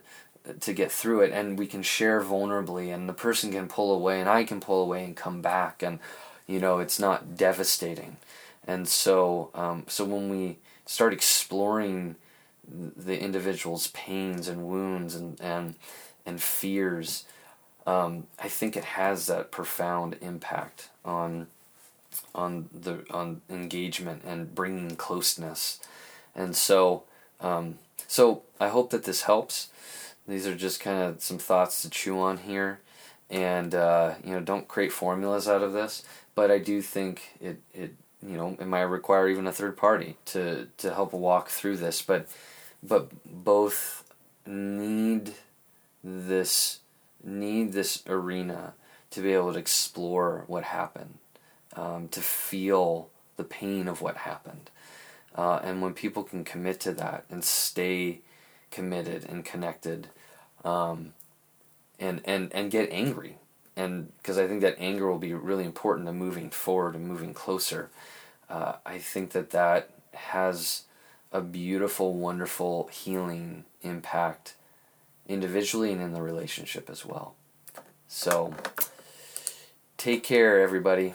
to 0.59 0.73
get 0.73 0.91
through 0.91 1.21
it 1.21 1.31
and 1.33 1.59
we 1.59 1.67
can 1.67 1.83
share 1.83 2.21
vulnerably 2.21 2.93
and 2.93 3.09
the 3.09 3.13
person 3.13 3.51
can 3.51 3.67
pull 3.67 3.93
away 3.93 4.19
and 4.19 4.29
I 4.29 4.43
can 4.43 4.59
pull 4.59 4.81
away 4.81 5.03
and 5.03 5.15
come 5.15 5.41
back 5.41 5.83
and 5.83 5.99
you 6.47 6.59
know 6.59 6.79
it's 6.79 6.99
not 6.99 7.35
devastating 7.35 8.17
and 8.65 8.87
so 8.87 9.49
um, 9.53 9.83
so 9.87 10.05
when 10.05 10.29
we 10.29 10.57
start 10.85 11.11
exploring 11.11 12.15
the 12.67 13.19
individual's 13.19 13.87
pains 13.89 14.47
and 14.47 14.67
wounds 14.67 15.15
and 15.15 15.39
and 15.41 15.75
and 16.25 16.41
fears 16.41 17.25
um, 17.85 18.27
I 18.37 18.49
think 18.49 18.75
it 18.75 18.83
has 18.83 19.27
that 19.27 19.51
profound 19.51 20.17
impact 20.21 20.89
on 21.05 21.47
on 22.35 22.69
the 22.73 23.05
on 23.11 23.41
engagement 23.49 24.23
and 24.25 24.53
bringing 24.53 24.97
closeness. 24.97 25.79
And 26.35 26.55
so 26.55 27.03
um, 27.39 27.79
so 28.07 28.43
I 28.59 28.67
hope 28.67 28.89
that 28.89 29.05
this 29.05 29.23
helps. 29.23 29.69
These 30.27 30.45
are 30.45 30.55
just 30.55 30.81
kind 30.81 31.01
of 31.01 31.23
some 31.23 31.37
thoughts 31.37 31.81
to 31.83 31.89
chew 31.89 32.19
on 32.19 32.39
here. 32.39 32.79
And 33.29 33.73
uh, 33.73 34.15
you 34.23 34.31
know 34.31 34.41
don't 34.41 34.67
create 34.67 34.91
formulas 34.91 35.47
out 35.47 35.63
of 35.63 35.73
this 35.73 36.03
but 36.37 36.51
I 36.51 36.59
do 36.59 36.83
think 36.83 37.35
it 37.41 37.59
it 37.73 37.95
you 38.21 38.37
know 38.37 38.55
it 38.59 38.67
might 38.67 38.81
require 38.81 39.27
even 39.27 39.47
a 39.47 39.51
third 39.51 39.75
party 39.75 40.17
to 40.25 40.67
to 40.77 40.93
help 40.93 41.11
walk 41.11 41.49
through 41.49 41.77
this. 41.77 42.03
But 42.03 42.27
but 42.87 43.11
both 43.25 44.03
need 44.45 45.33
this 46.03 46.79
need 47.23 47.73
this 47.73 48.03
arena 48.07 48.73
to 49.09 49.21
be 49.21 49.33
able 49.33 49.53
to 49.53 49.59
explore 49.59 50.43
what 50.47 50.63
happened, 50.63 51.17
um, 51.75 52.07
to 52.09 52.21
feel 52.21 53.09
the 53.35 53.43
pain 53.43 53.87
of 53.87 54.01
what 54.01 54.17
happened. 54.17 54.69
Uh, 55.35 55.59
and 55.63 55.81
when 55.81 55.93
people 55.93 56.23
can 56.23 56.43
commit 56.43 56.79
to 56.79 56.93
that 56.93 57.25
and 57.29 57.43
stay 57.43 58.19
committed 58.71 59.25
and 59.25 59.45
connected, 59.45 60.07
um, 60.63 61.13
and, 61.99 62.21
and, 62.25 62.53
and 62.53 62.71
get 62.71 62.89
angry, 62.91 63.37
and 63.75 64.11
because 64.17 64.37
I 64.37 64.47
think 64.47 64.61
that 64.61 64.79
anger 64.79 65.07
will 65.07 65.19
be 65.19 65.33
really 65.33 65.65
important 65.65 66.07
to 66.07 66.13
moving 66.13 66.49
forward 66.49 66.95
and 66.95 67.07
moving 67.07 67.33
closer, 67.33 67.89
uh, 68.49 68.73
I 68.85 68.97
think 68.97 69.31
that 69.31 69.51
that 69.51 69.89
has 70.13 70.83
a 71.31 71.41
beautiful, 71.41 72.13
wonderful 72.13 72.87
healing 72.91 73.65
impact 73.81 74.55
individually 75.27 75.91
and 75.91 76.01
in 76.01 76.13
the 76.13 76.21
relationship 76.21 76.89
as 76.89 77.05
well. 77.05 77.35
So, 78.07 78.53
take 79.97 80.23
care, 80.23 80.61
everybody. 80.61 81.13